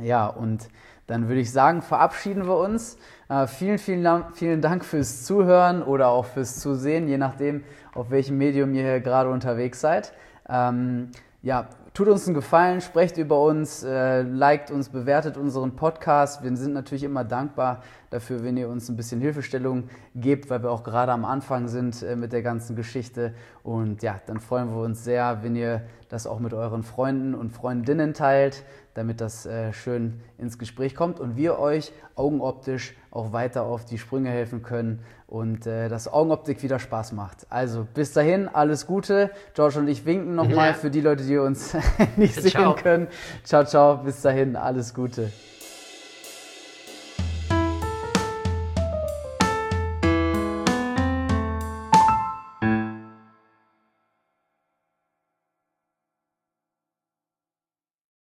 ja, 0.00 0.26
und 0.26 0.68
dann 1.06 1.28
würde 1.28 1.40
ich 1.40 1.50
sagen, 1.50 1.80
verabschieden 1.80 2.46
wir 2.46 2.56
uns. 2.56 2.98
Äh, 3.28 3.46
vielen, 3.46 3.78
vielen, 3.78 4.24
vielen 4.34 4.60
Dank 4.60 4.84
fürs 4.84 5.24
Zuhören 5.24 5.82
oder 5.82 6.08
auch 6.08 6.26
fürs 6.26 6.60
Zusehen, 6.60 7.08
je 7.08 7.18
nachdem, 7.18 7.64
auf 7.94 8.10
welchem 8.10 8.36
Medium 8.36 8.74
ihr 8.74 8.82
hier 8.82 9.00
gerade 9.00 9.30
unterwegs 9.30 9.80
seid. 9.80 10.12
Ähm, 10.48 11.10
ja, 11.42 11.68
tut 11.94 12.08
uns 12.08 12.26
einen 12.26 12.34
Gefallen, 12.34 12.80
sprecht 12.80 13.16
über 13.16 13.40
uns, 13.40 13.82
äh, 13.82 14.22
liked 14.22 14.70
uns, 14.70 14.90
bewertet 14.90 15.36
unseren 15.36 15.76
Podcast. 15.76 16.42
Wir 16.42 16.54
sind 16.56 16.74
natürlich 16.74 17.04
immer 17.04 17.24
dankbar 17.24 17.82
dafür, 18.12 18.44
wenn 18.44 18.56
ihr 18.56 18.68
uns 18.68 18.88
ein 18.88 18.96
bisschen 18.96 19.20
Hilfestellung 19.20 19.84
gebt, 20.14 20.50
weil 20.50 20.62
wir 20.62 20.70
auch 20.70 20.84
gerade 20.84 21.12
am 21.12 21.24
Anfang 21.24 21.68
sind 21.68 22.02
äh, 22.02 22.16
mit 22.16 22.32
der 22.32 22.42
ganzen 22.42 22.76
Geschichte. 22.76 23.34
Und 23.62 24.02
ja, 24.02 24.20
dann 24.26 24.40
freuen 24.40 24.70
wir 24.70 24.82
uns 24.82 25.04
sehr, 25.04 25.42
wenn 25.42 25.56
ihr 25.56 25.82
das 26.08 26.26
auch 26.26 26.38
mit 26.38 26.52
euren 26.52 26.82
Freunden 26.82 27.34
und 27.34 27.50
Freundinnen 27.50 28.12
teilt, 28.14 28.64
damit 28.94 29.20
das 29.20 29.46
äh, 29.46 29.72
schön 29.72 30.20
ins 30.36 30.58
Gespräch 30.58 30.94
kommt 30.94 31.20
und 31.20 31.36
wir 31.36 31.58
euch 31.58 31.92
augenoptisch 32.14 32.94
auch 33.10 33.32
weiter 33.32 33.62
auf 33.62 33.84
die 33.84 33.96
Sprünge 33.96 34.28
helfen 34.28 34.62
können 34.62 35.00
und 35.26 35.66
äh, 35.66 35.88
das 35.88 36.12
Augenoptik 36.12 36.62
wieder 36.62 36.78
Spaß 36.78 37.12
macht. 37.12 37.46
Also 37.48 37.86
bis 37.94 38.12
dahin, 38.12 38.48
alles 38.48 38.86
Gute. 38.86 39.30
George 39.54 39.78
und 39.78 39.88
ich 39.88 40.04
winken 40.04 40.34
nochmal 40.34 40.68
ja. 40.68 40.74
für 40.74 40.90
die 40.90 41.00
Leute, 41.00 41.24
die 41.24 41.38
uns 41.38 41.74
nicht 42.16 42.34
ciao. 42.42 42.74
sehen 42.74 42.82
können. 42.82 43.08
Ciao, 43.44 43.64
ciao, 43.64 43.96
bis 43.96 44.20
dahin, 44.20 44.56
alles 44.56 44.92
Gute. 44.92 45.32